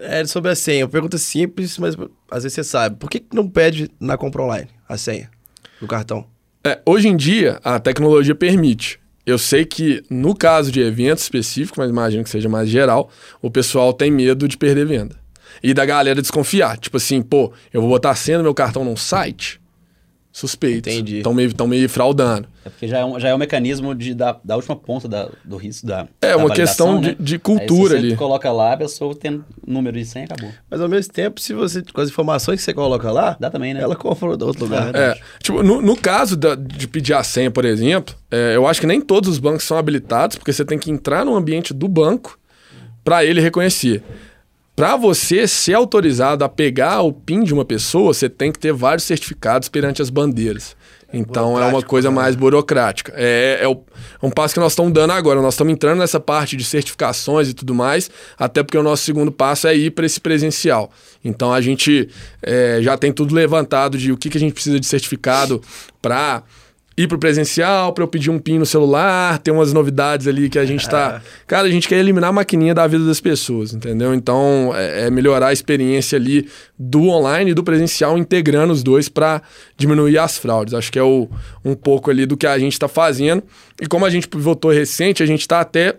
[0.00, 0.88] É sobre a senha.
[0.88, 1.94] Pergunta simples, mas
[2.30, 2.96] às vezes você sabe.
[2.96, 5.30] Por que não pede na compra online a senha
[5.80, 6.26] do cartão?
[6.64, 8.98] É, hoje em dia, a tecnologia permite.
[9.26, 13.10] Eu sei que no caso de eventos específicos, mas imagino que seja mais geral,
[13.42, 15.16] o pessoal tem medo de perder venda.
[15.62, 16.78] E da galera desconfiar.
[16.78, 19.59] Tipo assim, pô, eu vou botar a senha do meu cartão num site?
[20.32, 20.88] Suspeito.
[20.88, 21.16] Entendi.
[21.18, 22.46] Estão meio, tão meio fraudando.
[22.64, 25.28] É porque já é um, já é um mecanismo de, da, da última ponta da-
[25.44, 26.06] do risco da.
[26.22, 27.16] É, da uma questão de- né?
[27.18, 28.16] de cultura Aí, se você ali.
[28.16, 30.52] coloca lá, a pessoa tem número de senha acabou.
[30.70, 33.74] Mas ao mesmo tempo, se você, com as informações que você coloca lá, Dá também,
[33.74, 33.80] né?
[33.82, 34.94] ela do outro lugar.
[34.94, 38.80] É, tipo, no, no caso da- de pedir a senha, por exemplo, é, eu acho
[38.80, 41.88] que nem todos os bancos são habilitados, porque você tem que entrar no ambiente do
[41.88, 42.38] banco
[43.02, 44.00] para ele reconhecer.
[44.80, 48.72] Para você ser autorizado a pegar o PIN de uma pessoa, você tem que ter
[48.72, 50.74] vários certificados perante as bandeiras.
[51.12, 52.14] Então é uma coisa né?
[52.14, 53.12] mais burocrática.
[53.14, 53.82] É, é, o-
[54.22, 55.42] é um passo que nós estamos dando agora.
[55.42, 58.08] Nós estamos entrando nessa parte de certificações e tudo mais,
[58.38, 60.90] até porque o nosso segundo passo é ir para esse presencial.
[61.22, 62.08] Então a gente
[62.40, 65.60] é, já tem tudo levantado de o que, que a gente precisa de certificado
[66.00, 66.42] para
[67.02, 70.58] ir pro presencial, para eu pedir um PIN no celular, tem umas novidades ali que
[70.58, 71.22] a gente tá.
[71.46, 74.12] Cara, a gente quer eliminar a maquininha da vida das pessoas, entendeu?
[74.14, 76.48] Então, é, é melhorar a experiência ali
[76.78, 79.42] do online e do presencial, integrando os dois para
[79.76, 80.74] diminuir as fraudes.
[80.74, 81.28] Acho que é o,
[81.64, 83.42] um pouco ali do que a gente está fazendo.
[83.80, 85.96] E como a gente pivotou recente, a gente está até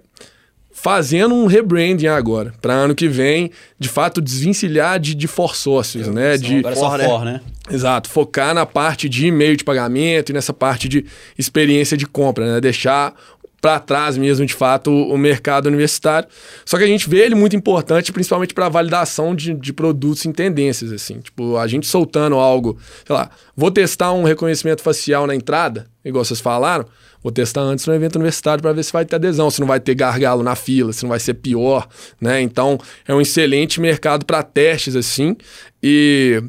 [0.81, 6.07] fazendo um rebranding agora, para ano que vem, de fato, desvencilhar de, de for sócios,
[6.07, 6.37] né?
[6.37, 7.05] De, Agora é só for, né?
[7.05, 7.41] for, né?
[7.69, 11.05] Exato, focar na parte de e-mail de pagamento e nessa parte de
[11.37, 12.59] experiência de compra, né?
[12.59, 13.13] Deixar
[13.61, 16.27] para trás mesmo, de fato, o mercado universitário.
[16.65, 20.31] Só que a gente vê ele muito importante, principalmente para validação de, de produtos em
[20.31, 21.19] tendências, assim.
[21.19, 26.25] Tipo, a gente soltando algo, sei lá, vou testar um reconhecimento facial na entrada, igual
[26.25, 26.85] vocês falaram,
[27.21, 29.79] vou testar antes no evento universitário para ver se vai ter adesão, se não vai
[29.79, 31.87] ter gargalo na fila, se não vai ser pior,
[32.19, 32.41] né?
[32.41, 35.37] Então, é um excelente mercado para testes, assim.
[35.83, 36.43] E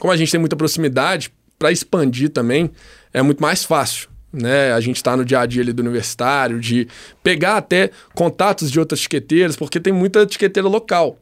[0.00, 2.70] como a gente tem muita proximidade, para expandir também
[3.12, 4.09] é muito mais fácil.
[4.32, 4.72] Né?
[4.72, 6.86] A gente está no dia a dia ali do universitário, de
[7.22, 11.18] pegar até contatos de outras etiqueteiras, porque tem muita etiqueteira local.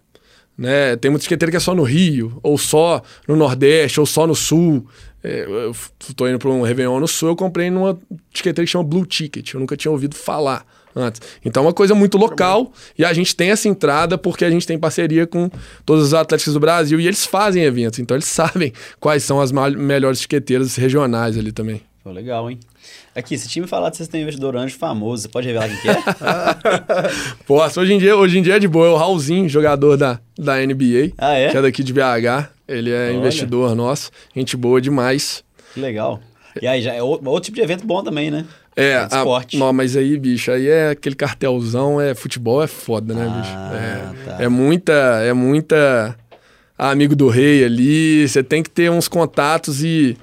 [0.56, 0.96] Né?
[0.96, 4.34] Tem muita etiqueteira que é só no Rio, ou só no Nordeste, ou só no
[4.34, 4.86] Sul.
[5.22, 7.98] É, eu estou indo para um Réveillon no Sul, eu comprei numa
[8.32, 11.20] etiqueteira que chama Blue Ticket, eu nunca tinha ouvido falar antes.
[11.44, 14.66] Então é uma coisa muito local e a gente tem essa entrada porque a gente
[14.66, 15.50] tem parceria com
[15.84, 19.52] todos os atléticos do Brasil e eles fazem eventos, então eles sabem quais são as
[19.52, 21.82] melhores etiqueteiras regionais ali também.
[22.02, 22.58] Pô, legal, hein?
[23.18, 25.76] Aqui, se time falar que vocês têm um investidor anjo famoso, você pode revelar quem
[25.78, 25.94] que é?
[27.46, 30.20] Pô, hoje em dia, hoje em dia é de boa, é o Raulzinho, jogador da,
[30.38, 31.50] da NBA, Ah, é?
[31.50, 32.48] que é daqui de BH.
[32.68, 33.12] Ele é Olha.
[33.18, 35.42] investidor nosso, gente boa demais.
[35.74, 36.20] Que legal.
[36.62, 38.44] E aí, já é outro tipo de evento bom também, né?
[38.76, 39.56] É, a- esporte.
[39.58, 44.24] não, mas aí, bicho, aí é aquele cartelzão, é futebol é foda, né, Ah, bicho?
[44.30, 44.44] É, tá.
[44.44, 44.92] é muita,
[45.24, 46.16] é muita
[46.78, 50.16] amigo do rei ali, você tem que ter uns contatos e,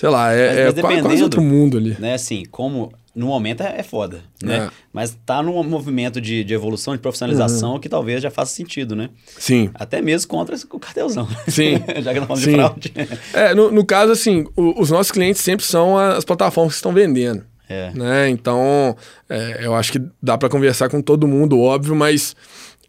[0.00, 1.94] sei lá, é, mas é qua- quase outro mundo ali.
[2.00, 4.66] Né, assim, como no momento é, é foda, né?
[4.66, 4.70] É.
[4.92, 7.80] Mas tá num movimento de, de evolução, de profissionalização Uhum.
[7.80, 9.10] que talvez já faça sentido, né?
[9.36, 9.68] Sim.
[9.74, 11.28] Até mesmo contra o cartelzão.
[11.48, 11.74] Sim.
[12.02, 12.50] já que não falamos Sim.
[12.52, 12.92] de fraude.
[13.34, 16.92] É, no, no caso, assim, o- os nossos clientes sempre são as plataformas que estão
[16.92, 17.44] vendendo.
[17.68, 17.92] É.
[17.94, 18.28] né?
[18.28, 18.96] Então,
[19.28, 22.34] é, eu acho que dá para conversar com todo mundo, óbvio, mas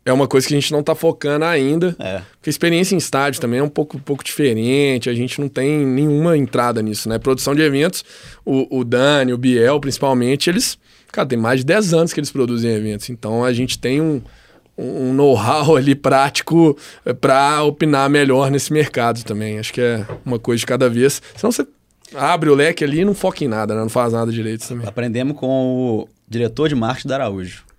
[0.05, 1.95] é uma coisa que a gente não tá focando ainda.
[1.99, 2.21] É.
[2.33, 5.47] Porque a experiência em estádio também é um pouco, um pouco diferente, a gente não
[5.47, 7.19] tem nenhuma entrada nisso, né?
[7.19, 8.03] Produção de eventos,
[8.43, 10.77] o, o Dani, o Biel, principalmente, eles,
[11.11, 14.21] cara, tem mais de 10 anos que eles produzem eventos, então a gente tem um,
[14.77, 16.75] um know-how ali prático
[17.19, 19.59] para opinar melhor nesse mercado também.
[19.59, 21.21] Acho que é uma coisa de cada vez.
[21.35, 21.65] Senão você
[22.15, 23.81] abre o leque ali e não foca em nada, né?
[23.81, 24.87] Não faz nada direito também.
[24.87, 27.70] Aprendemos com o diretor de marketing da Araújo.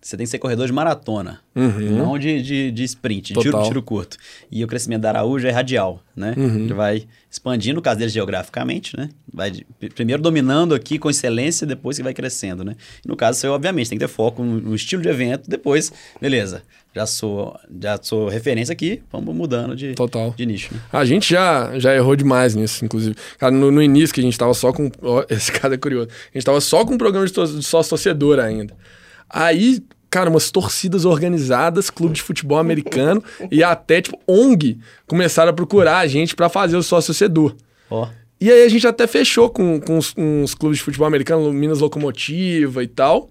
[0.00, 1.96] Você tem que ser corredor de maratona, Uhum.
[1.98, 4.16] não de, de, de sprint, de tiro, tiro curto.
[4.50, 6.34] E o crescimento da Araújo é radial, né?
[6.36, 6.64] Uhum.
[6.64, 9.08] Ele vai expandindo, no caso dele geograficamente, né?
[9.32, 12.76] Vai de- primeiro dominando aqui com excelência, depois que vai crescendo, né?
[13.04, 15.92] E no caso seu, obviamente, tem que ter foco no, no estilo de evento, depois,
[16.20, 16.62] beleza,
[16.94, 20.32] já sou, já sou referência aqui, vamos mudando de, Total.
[20.36, 20.72] de nicho.
[20.74, 20.80] Né?
[20.92, 23.16] A gente já, já errou demais nisso, inclusive.
[23.36, 24.88] Cara, no, no início que a gente tava só com.
[25.02, 26.08] ó, esse cara é curioso.
[26.32, 28.74] A gente tava só com um programa de, to- de torcedor ainda.
[29.28, 35.54] Aí, cara, umas torcidas organizadas, clube de futebol americano e até, tipo, ONG começaram a
[35.54, 37.54] procurar a gente pra fazer o sócio torcedor.
[37.90, 38.08] Ó,
[38.40, 41.80] E aí a gente até fechou com, com uns, uns clubes de futebol americano, Minas
[41.80, 43.30] Locomotiva e tal.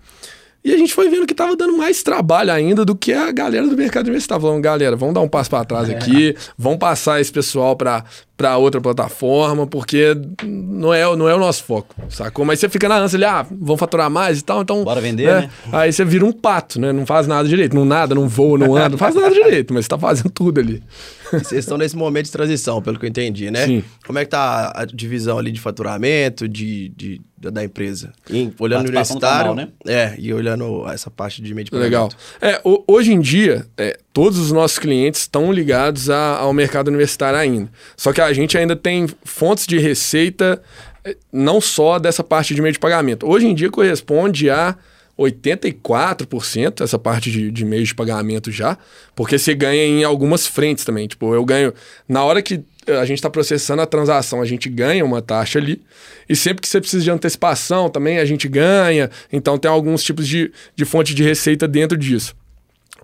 [0.63, 3.65] E a gente foi vendo que tava dando mais trabalho ainda do que a galera
[3.67, 4.41] do mercado universitário.
[4.41, 8.03] Falando, galera, vamos dar um passo para trás aqui, vamos passar esse pessoal para
[8.37, 10.15] para outra plataforma, porque
[10.45, 12.45] não é, não é o nosso foco, sacou?
[12.45, 14.83] Mas você fica na ânsia ali, ah, vão faturar mais e tal, então...
[14.83, 15.49] Bora vender, né?
[15.71, 16.91] Aí você vira um pato, né?
[16.93, 19.85] Não faz nada direito, não nada, não voa, não anda, não faz nada direito, mas
[19.85, 20.83] você tá fazendo tudo ali.
[21.31, 23.65] Vocês estão nesse momento de transição, pelo que eu entendi, né?
[23.65, 23.83] Sim.
[24.05, 28.13] Como é que tá a divisão ali de faturamento de, de- da, empresa?
[28.29, 32.09] Em- olhando o do universitário, canal, é, e olhando essa parte de meio de Legal.
[32.09, 32.17] pagamento.
[32.39, 36.87] É, ho- hoje em dia, é, todos os nossos clientes estão ligados a- ao mercado
[36.87, 37.69] universitário ainda.
[37.95, 40.59] Só que a gente ainda tem fontes de receita
[41.05, 43.29] é, não só dessa parte de meio de pagamento.
[43.29, 44.75] Hoje em dia corresponde a
[45.19, 48.75] 84% essa parte de, de meio de pagamento já,
[49.15, 51.07] porque você ganha em algumas frentes também.
[51.07, 51.71] Tipo, eu ganho.
[52.09, 55.79] Na hora que a gente está processando a transação, a gente ganha uma taxa ali.
[56.27, 59.11] E sempre que você precisa de antecipação também, a gente ganha.
[59.31, 62.35] Então tem alguns tipos de, de fonte de receita dentro disso.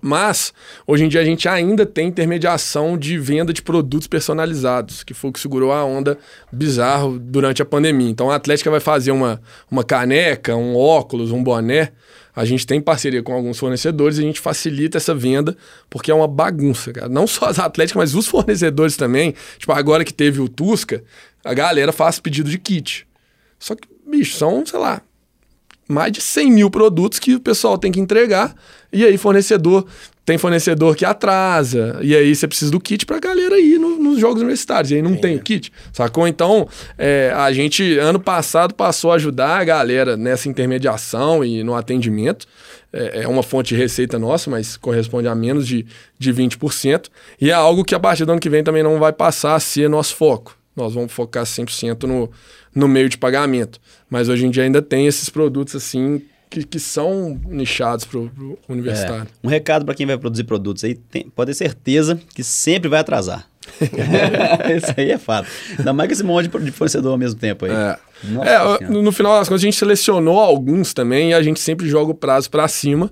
[0.06, 0.52] Mas,
[0.86, 5.30] hoje em dia, a gente ainda tem intermediação de venda de produtos personalizados, que foi
[5.30, 6.18] o que segurou a onda
[6.52, 8.10] bizarro durante a pandemia.
[8.10, 11.92] Então, a Atlética vai fazer uma, uma caneca, um óculos, um boné.
[12.36, 15.56] A gente tem parceria com alguns fornecedores e a gente facilita essa venda,
[15.88, 17.08] porque é uma bagunça, cara.
[17.08, 19.34] Não só as Atléticas, mas os fornecedores também.
[19.56, 21.02] Tipo, agora que teve o Tusca,
[21.44, 23.06] a galera faz pedido de kit.
[23.58, 25.00] Só que, bicho, são, sei lá,
[25.88, 28.54] mais de 100 mil produtos que o pessoal tem que entregar.
[28.92, 29.84] E aí, fornecedor,
[30.24, 31.98] tem fornecedor que atrasa.
[32.00, 34.90] E aí, você precisa do kit pra galera ir no- nos jogos universitários.
[34.90, 36.26] E aí, não tem o kit, sacou?
[36.28, 36.66] Então,
[36.96, 42.46] é, a gente, ano passado, passou a ajudar a galera nessa intermediação e no atendimento.
[42.92, 45.84] É, é uma fonte de receita nossa, mas corresponde a menos de,
[46.18, 47.06] de 20%.
[47.40, 49.60] E é algo que a partir do ano que vem também não vai passar a
[49.60, 50.56] ser nosso foco.
[50.76, 52.30] Nós vamos focar 100% no,
[52.74, 53.80] no meio de pagamento.
[54.10, 58.58] Mas hoje em dia ainda tem esses produtos assim que, que são nichados para o
[58.68, 59.26] universitário.
[59.42, 63.00] Um recado para quem vai produzir produtos aí, tem- pode ter certeza que sempre vai
[63.00, 63.46] atrasar.
[64.76, 65.48] Isso aí é fato.
[65.78, 67.72] Ainda mais com esse monte de fornecedor ao mesmo tempo aí.
[67.72, 67.98] É.
[68.46, 72.12] É, no final das contas, a gente selecionou alguns também e a gente sempre joga
[72.12, 73.10] o prazo para cima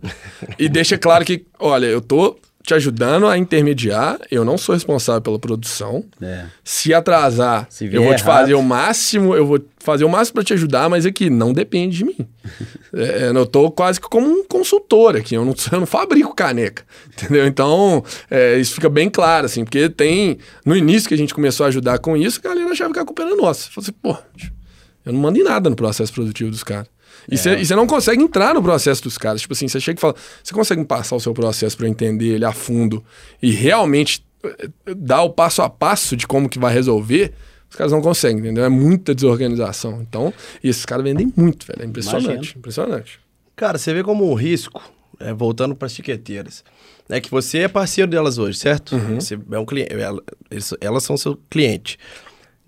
[0.58, 5.20] e deixa claro que, olha, eu tô te ajudando a intermediar, eu não sou responsável
[5.20, 6.04] pela produção.
[6.20, 6.44] É.
[6.62, 8.40] Se atrasar, Se eu vou te errado.
[8.40, 11.98] fazer o máximo, eu vou fazer o máximo para te ajudar, mas aqui não depende
[11.98, 12.16] de mim.
[12.94, 16.84] É, eu tô quase que como um consultor aqui, eu não, eu não fabrico caneca,
[17.08, 17.46] entendeu?
[17.46, 20.36] Então, é, isso fica bem claro, assim, porque tem.
[20.62, 23.04] No início que a gente começou a ajudar com isso, a galera achava que a
[23.06, 23.70] culpa era nossa.
[23.70, 24.14] Falei assim, pô,
[25.06, 26.86] eu não mando em nada no processo produtivo dos caras.
[27.30, 29.40] E você não consegue entrar no processo dos caras.
[29.42, 32.34] Tipo assim, você chega e fala, você consegue passar o seu processo para eu entender
[32.34, 33.02] ele a fundo
[33.42, 37.32] e realmente eh, dar o passo a passo de como que vai resolver?
[37.70, 38.64] Os caras não conseguem, entendeu?
[38.64, 40.02] É muita desorganização.
[40.02, 41.82] Então, e esses caras vendem muito, velho.
[41.82, 42.58] É impressionante, Imagino.
[42.58, 43.20] impressionante.
[43.56, 44.82] Cara, você vê como um risco,
[45.20, 46.64] é, voltando para as tiqueteiras,
[47.08, 48.96] é que você é parceiro delas hoje, certo?
[49.14, 51.98] Você é um cliente, ela- eles- elas são seu cliente.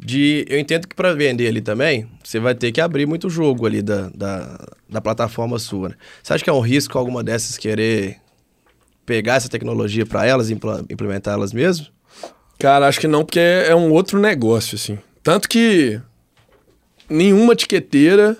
[0.04, 3.64] De, eu entendo que para vender ali também, você vai ter que abrir muito jogo
[3.64, 5.88] ali da, da, da plataforma sua.
[5.88, 5.94] né?
[6.22, 8.18] Você acha que é um risco alguma dessas querer
[9.06, 11.86] pegar essa tecnologia para elas, impla- implementar elas mesmo?
[12.58, 14.98] Cara, acho que não, porque é é um outro negócio, assim.
[15.22, 15.98] Tanto que
[17.08, 18.36] nenhuma tiqueteira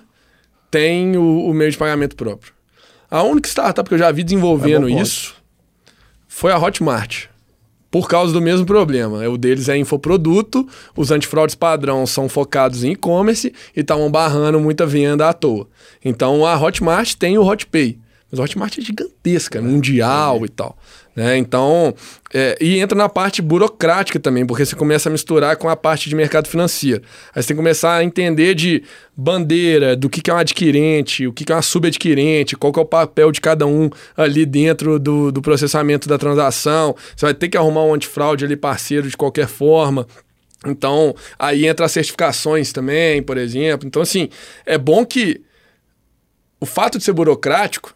[0.70, 2.52] tem o, o meio de pagamento próprio.
[3.10, 5.06] A única startup que eu já vi desenvolvendo É bom ponto.
[5.06, 5.34] isso
[6.28, 7.26] foi a Hotmart.
[7.94, 9.28] Por causa do mesmo problema.
[9.28, 10.66] O deles é infoproduto,
[10.96, 15.68] os antifraudes padrão são focados em e-commerce e estavam barrando muita venda à toa.
[16.04, 18.00] Então a Hotmart tem o Hotpay.
[18.34, 20.76] Mas a Hotmart é gigantesca, mundial e tal.
[21.14, 21.38] Né?
[21.38, 21.94] Então,
[22.32, 26.08] é, e entra na parte burocrática também, porque você começa a misturar com a parte
[26.08, 27.02] de mercado financeiro.
[27.32, 28.82] Aí você tem que começar a entender de
[29.16, 32.80] bandeira, do que, que é um adquirente, o que, que é uma subadquirente, qual que
[32.80, 36.96] é o papel de cada um ali dentro do, do processamento da transação.
[37.14, 40.08] Você vai ter que arrumar um antifraude ali parceiro de qualquer forma.
[40.66, 43.86] Então, aí entra as certificações também, por exemplo.
[43.86, 44.28] Então, assim,
[44.66, 45.42] é bom que
[46.58, 47.94] o fato de ser burocrático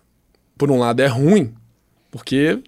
[0.59, 1.54] por um lado, é ruim,
[2.11, 2.59] porque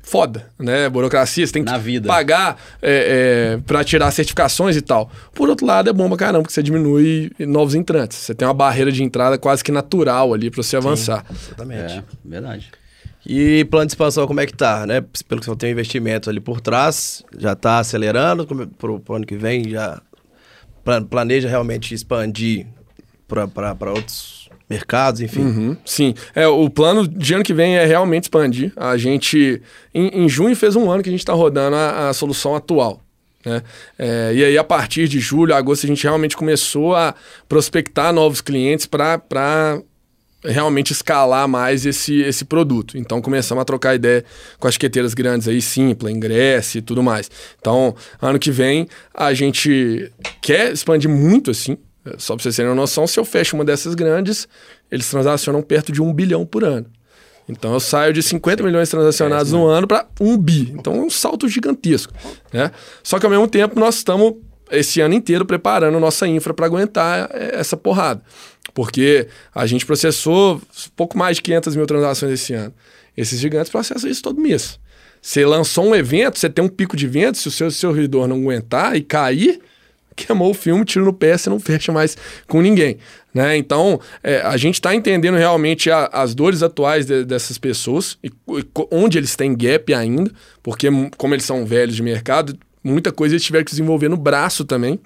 [0.00, 0.88] foda, né?
[0.88, 2.06] Burocracia, você tem que Na vida.
[2.08, 5.10] pagar é, é, para tirar certificações e tal.
[5.34, 8.16] Por outro lado, é bom pra caramba, porque você diminui novos entrantes.
[8.18, 11.24] Você tem uma barreira de entrada quase que natural ali para você avançar.
[11.30, 11.94] Exatamente.
[11.94, 12.70] É, verdade.
[13.28, 15.04] E plano de expansão, como é que tá, né?
[15.26, 19.16] Pelo que você tem um investimento ali por trás, já tá acelerando como- pro, pro
[19.16, 20.00] ano que vem, já
[20.84, 22.68] pla- planeja realmente expandir
[23.26, 25.42] para outros mercados, enfim.
[25.42, 26.14] Uhum, sim.
[26.34, 28.72] É, o plano de ano que vem é realmente expandir.
[28.76, 29.62] A gente,
[29.94, 33.00] em, em junho, fez um ano que a gente está rodando a, a solução atual.
[33.44, 33.62] Né?
[33.96, 37.14] É, e aí, a partir de julho, agosto, a gente realmente começou a
[37.48, 39.80] prospectar novos clientes para
[40.44, 42.98] realmente escalar mais esse, esse produto.
[42.98, 44.24] Então, começamos a trocar ideia
[44.58, 47.30] com as etiqueteiras grandes aí, Simpla, Ingress e tudo mais.
[47.60, 51.78] Então, ano que vem, a gente quer expandir muito, assim.
[52.18, 54.48] Só para vocês terem uma noção, se eu fecho uma dessas grandes,
[54.90, 56.86] eles transacionam perto de um bilhão por ano.
[57.48, 60.72] Então eu saio de 50 milhões transacionados no ano para um bi.
[60.76, 62.12] Então é um salto gigantesco.
[62.52, 62.70] Né?
[63.02, 64.34] Só que ao mesmo tempo nós estamos
[64.70, 68.20] esse ano inteiro preparando nossa infra para aguentar eh, essa porrada.
[68.74, 70.60] Porque a gente processou
[70.96, 72.74] pouco mais de 500 mil transações esse ano.
[73.16, 74.78] Esses gigantes processam isso todo mês.
[75.22, 78.36] Você lançou um evento, você tem um pico de vendas, se o seu servidor não
[78.36, 79.60] aguentar e cair,
[80.16, 82.16] queimou o filme, tiro no pé, você não fecha mais
[82.48, 82.96] com ninguém.
[83.34, 83.56] Né?
[83.56, 88.28] Então, é, a gente está entendendo realmente a- as dores atuais de- dessas pessoas e,
[88.28, 90.30] e onde eles têm gap ainda,
[90.62, 94.16] porque m- como eles são velhos de mercado, muita coisa eles tiveram que desenvolver no
[94.16, 94.98] braço também.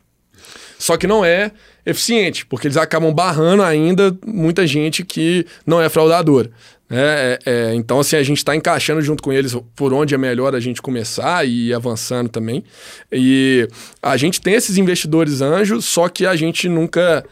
[0.79, 1.51] Só que não é
[1.85, 6.51] eficiente, porque eles acabam barrando ainda muita gente que não é fraudadora.
[6.91, 6.99] Né?
[7.01, 10.57] É, é, então, assim, a gente está encaixando junto com eles por onde é melhor
[10.57, 12.65] a gente começar e avançando também.
[13.13, 13.69] E
[14.03, 17.25] a gente tem esses investidores anjos, só que a gente nunca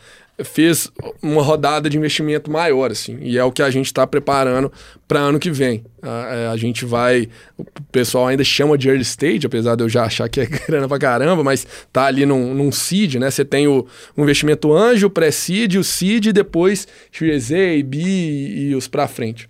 [0.45, 4.73] fez uma rodada de investimento maior, assim, e é o que a gente está preparando
[5.07, 5.85] para ano que vem.
[6.01, 9.89] A, é, a gente vai, o pessoal ainda chama de early stage, apesar de eu
[9.89, 13.31] já achar que é grana pra caramba, mas tá ali num, num seed, né?
[13.31, 13.87] Você tem o,
[14.17, 17.49] o investimento anjo, o pré-seed, o seed, e depois Series
[17.85, 19.49] B e, e os para frente.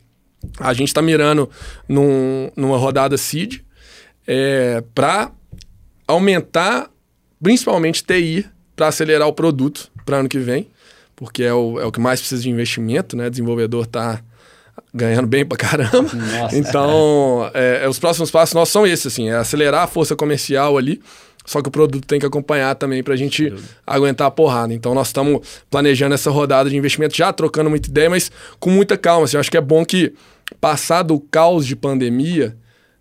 [0.58, 1.50] A gente está mirando
[1.88, 3.60] num, numa rodada seed
[4.26, 5.32] é, para
[6.06, 6.90] aumentar,
[7.42, 10.68] principalmente TI, para acelerar o produto para ano que vem,
[11.18, 13.26] porque é o, é o que mais precisa de investimento, né?
[13.26, 14.22] O desenvolvedor tá
[14.94, 16.08] ganhando bem pra caramba.
[16.14, 16.56] Nossa.
[16.56, 20.78] Então, é, é, os próximos passos nossos são esses, assim, é acelerar a força comercial
[20.78, 21.02] ali,
[21.44, 23.52] só que o produto tem que acompanhar também pra gente
[23.84, 24.72] aguentar a porrada.
[24.72, 28.96] Então, nós estamos planejando essa rodada de investimento, já trocando muita ideia, mas com muita
[28.96, 29.24] calma.
[29.24, 30.14] Assim, eu acho que é bom que,
[30.60, 32.56] passado o caos de pandemia,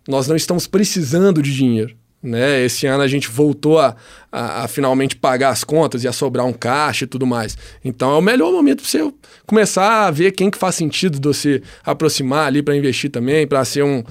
[0.08, 1.97] nós não estamos precisando de dinheiro.
[2.22, 2.64] Né?
[2.64, 3.94] Esse ano a gente voltou a,
[4.32, 7.56] a, a finalmente pagar as contas e a sobrar um caixa e tudo mais.
[7.84, 9.12] Então é o melhor momento para você
[9.46, 13.64] começar a ver quem que faz sentido de você aproximar ali para investir também, para
[13.64, 14.02] ser um,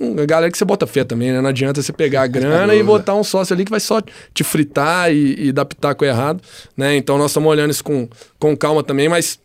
[0.00, 1.40] um- a galera que você bota fé também, né?
[1.40, 4.00] Não adianta você pegar a grana e botar um sócio ali que vai só
[4.32, 6.40] te fritar e, e dar pitaco errado,
[6.76, 6.94] né?
[6.96, 9.40] Então nós estamos olhando isso com, com calma também, mas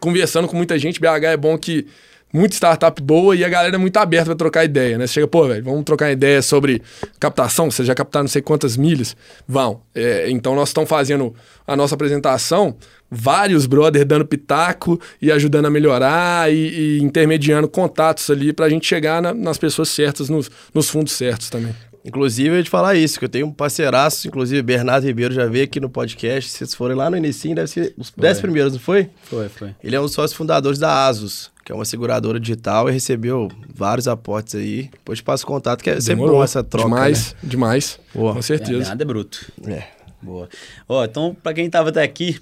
[0.00, 1.86] conversando com muita gente, BH é bom que
[2.34, 5.06] muita startup boa e a galera é muito aberta para trocar ideia, né?
[5.06, 6.82] Você chega, pô, velho, vamos trocar ideia sobre
[7.20, 9.16] captação, você já captaram não sei quantas milhas?
[9.46, 9.80] Vão.
[9.94, 11.34] É, então nós estamos fazendo
[11.66, 12.76] a nossa apresentação,
[13.10, 18.68] vários brothers dando pitaco e ajudando a melhorar e, e intermediando contatos ali para a
[18.68, 21.74] gente chegar na- nas pessoas certas, nos, nos fundos certos também.
[22.06, 25.46] Inclusive, eu ia te falar isso, que eu tenho um parceiraço, inclusive Bernardo Ribeiro já
[25.46, 26.50] veio aqui no podcast.
[26.50, 29.08] Se vocês forem lá no início, deve ser os 10 primeiros, não foi?
[29.22, 29.74] Foi, foi.
[29.82, 33.50] Ele é um dos sócios fundadores da Asus, que é uma seguradora digital e recebeu
[33.74, 34.90] vários aportes aí.
[34.92, 36.36] Depois te passo o contato, que é sempre Demorou.
[36.38, 36.84] bom essa troca.
[36.88, 37.98] Demais, demais.
[38.14, 38.34] Boa.
[38.34, 38.88] Com certeza.
[38.90, 39.50] Nada é bruto.
[39.62, 39.74] Né?
[39.78, 39.88] É.
[40.22, 40.48] Boa.
[40.88, 42.38] Ó, então, pra quem tava até aqui,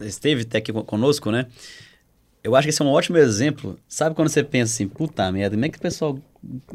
[0.00, 1.46] esteve até aqui con- conosco, né?
[2.44, 3.78] Eu acho que esse é um ótimo exemplo.
[3.86, 6.18] Sabe quando você pensa assim, puta merda, como é que o pessoal.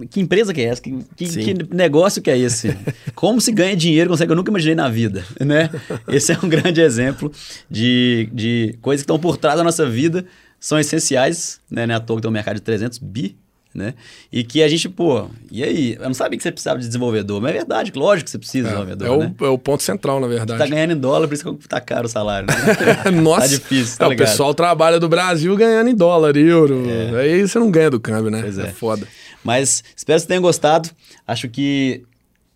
[0.09, 0.81] Que empresa que é essa?
[0.81, 2.73] Que, que, que negócio que é esse?
[3.13, 5.69] Como se ganha dinheiro com isso que eu nunca imaginei na vida, né?
[6.07, 7.29] Esse é um grande exemplo
[7.69, 10.25] de, de coisas que estão por trás da nossa vida,
[10.59, 11.85] são essenciais, né?
[11.85, 13.37] Não é à toa que tem um mercado de 300 bi,
[13.73, 13.93] né?
[14.31, 15.93] E que a gente, pô, e aí?
[15.99, 18.69] Eu não sabia que você precisava de desenvolvedor, mas é verdade, lógico que você precisa
[18.69, 19.35] de É, desenvolvedor, é o, né?
[19.41, 20.71] é o ponto central, na Tá verdade.
[20.71, 23.11] ganhando em dólar, por isso que tá caro o salário, né?
[23.21, 26.83] Nossa, Tá difícil, tá É, o pessoal trabalha do Brasil ganhando em dólar, euro.
[27.19, 28.41] Aí você não ganha do câmbio, né?
[28.41, 28.63] Pois é.
[28.67, 28.71] é.
[28.71, 29.07] foda.
[29.43, 30.89] Mas espero que você tenha gostado.
[31.27, 32.03] Acho que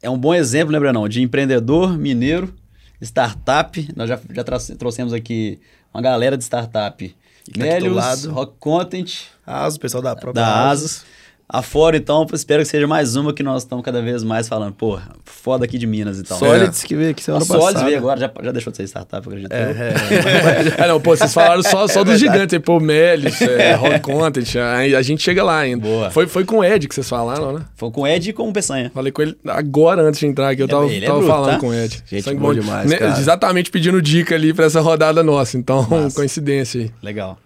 [0.02, 1.08] é um bom exemplo, né, Brenão?
[1.08, 2.52] De empreendedor mineiro,
[3.00, 3.88] startup.
[3.96, 4.44] Nós já, já
[4.78, 5.60] trouxemos aqui
[5.94, 7.16] uma galera de startup.
[7.46, 8.32] Que tá lado.
[8.32, 9.12] Rock Content,
[9.46, 11.04] Asus, pessoal da própria da Asus.
[11.04, 11.21] A
[11.62, 14.74] fora, então, espero que seja mais uma que nós estamos cada vez mais falando.
[14.74, 16.38] Pô, foda aqui de Minas e tal.
[16.38, 17.86] Solids que veio aqui semana A Solids passada.
[17.86, 19.52] veio agora, já, já deixou de ser startup, acredito.
[19.52, 20.82] É, eu.
[20.82, 20.86] é.
[20.86, 24.56] É, não, pô, vocês falaram só, só dos gigantes aí, pô, Melis, é, Rock Content,
[24.56, 25.86] aí a gente chega lá ainda.
[25.86, 26.10] Boa.
[26.12, 27.66] Foi, foi com o Ed que vocês falaram, né?
[27.76, 28.90] Foi com o Ed e com o Peçanha.
[28.94, 31.60] Falei com ele agora antes de entrar aqui, eu tava, é tava bruto, falando tá?
[31.60, 32.02] com o Ed.
[32.06, 32.54] Gente Sangue bom.
[32.54, 33.20] demais, Né, cara.
[33.20, 36.16] Exatamente pedindo dica ali pra essa rodada nossa, então, Massa.
[36.16, 36.92] coincidência aí.
[37.02, 37.38] Legal.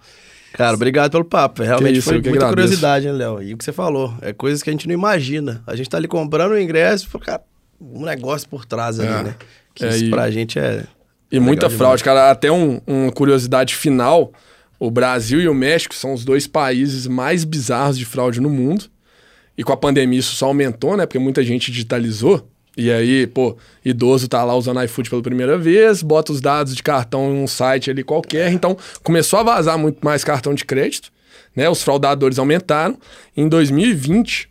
[0.58, 1.64] Cara, obrigado pelo papo.
[1.64, 2.54] Realmente isso, foi muita agradeço.
[2.56, 3.42] curiosidade, né, Léo?
[3.44, 5.62] E o que você falou, é coisas que a gente não imagina.
[5.68, 7.42] A gente tá ali comprando o ingresso, cara,
[7.80, 9.24] um negócio por trás ali, É.
[9.24, 9.36] né?
[9.74, 10.84] Que É, isso e- pra gente é.
[11.32, 11.78] E legal muita demais.
[11.78, 12.32] fraude, cara.
[12.32, 14.32] Até um, uma curiosidade final:
[14.80, 18.86] o Brasil e o México são os dois países mais bizarros de fraude no mundo.
[19.58, 21.06] E com a pandemia isso só aumentou, né?
[21.06, 22.50] Porque muita gente digitalizou.
[22.78, 26.84] E aí, pô, idoso tá lá usando iFood pela primeira vez, bota os dados de
[26.84, 28.52] cartão em um site ali qualquer.
[28.52, 31.10] Então, começou a vazar muito mais cartão de crédito,
[31.56, 31.70] né?
[31.70, 32.98] Os fraudadores aumentaram.
[33.36, 34.50] Em 2020,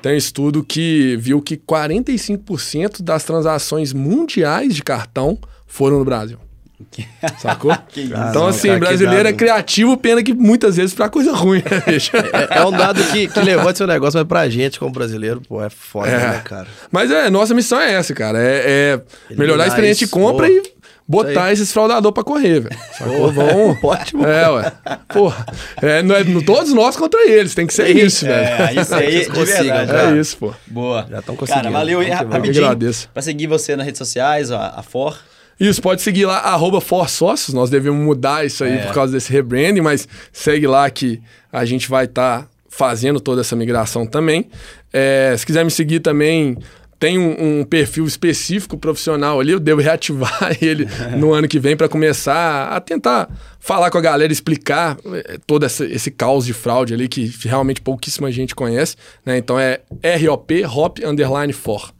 [0.00, 6.38] tem um estudo que viu que 45% das transações mundiais de cartão foram no Brasil.
[7.38, 7.76] Sacou?
[7.96, 12.12] Então, assim, cara, brasileiro é criativo, pena que muitas vezes pra coisa ruim, né, bicho?
[12.32, 15.62] É, é um dado que, que levanta seu negócio, mas pra gente, como brasileiro, pô,
[15.62, 16.18] é foda, É.
[16.18, 16.66] né, cara?
[16.90, 18.38] Mas é, nossa missão é essa, cara.
[18.40, 19.00] É,
[19.30, 20.58] é melhorar a experiência de compra boa.
[20.58, 20.72] e
[21.06, 22.76] botar esses fraudadores pra correr, velho.
[22.96, 23.32] Sacou?
[23.32, 23.78] Vão.
[23.82, 24.26] Ótimo.
[24.26, 24.72] É, ué.
[25.08, 25.46] Porra.
[25.82, 28.62] É, não é todos nós contra eles, tem que ser isso, velho.
[28.62, 30.16] É, isso aí, de verdade.
[30.16, 30.54] É isso, pô.
[30.66, 31.06] Boa.
[31.10, 31.64] Já tão conseguindo.
[31.64, 32.10] Cara, valeu aí.
[32.10, 33.08] Rapidinho, Eu agradeço.
[33.12, 35.16] pra seguir você nas redes sociais, a, a For.
[35.60, 37.52] Isso, pode seguir lá, arroba ForSócios.
[37.54, 38.86] Nós devemos mudar isso aí É.
[38.86, 41.20] por causa desse rebranding, mas segue lá que
[41.52, 44.46] a gente vai estar fazendo toda essa migração também.
[44.92, 46.56] É, se quiser me seguir também,
[47.00, 50.86] tem um, um perfil específico profissional ali, eu devo reativar ele
[51.16, 53.28] no ano que vem para começar a tentar
[53.58, 57.80] falar com a galera, explicar é, todo essa- esse caos de fraude ali que realmente
[57.80, 58.94] pouquíssima gente conhece.
[59.26, 59.38] Né?
[59.38, 59.80] Então é
[60.24, 61.92] ROP, Hop Underline For.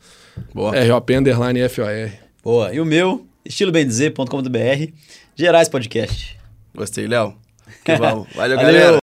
[0.54, 0.72] Boa.
[0.84, 2.10] ROP Underline FOR.
[2.44, 2.72] Boa.
[2.72, 4.92] E o meu, estilobendizer.com.br,
[5.34, 6.38] Gerais Podcast.
[6.74, 7.34] Gostei, Léo.
[7.84, 8.28] Que vamos.
[8.34, 8.72] Valeu, Valeu.
[8.72, 8.98] galera.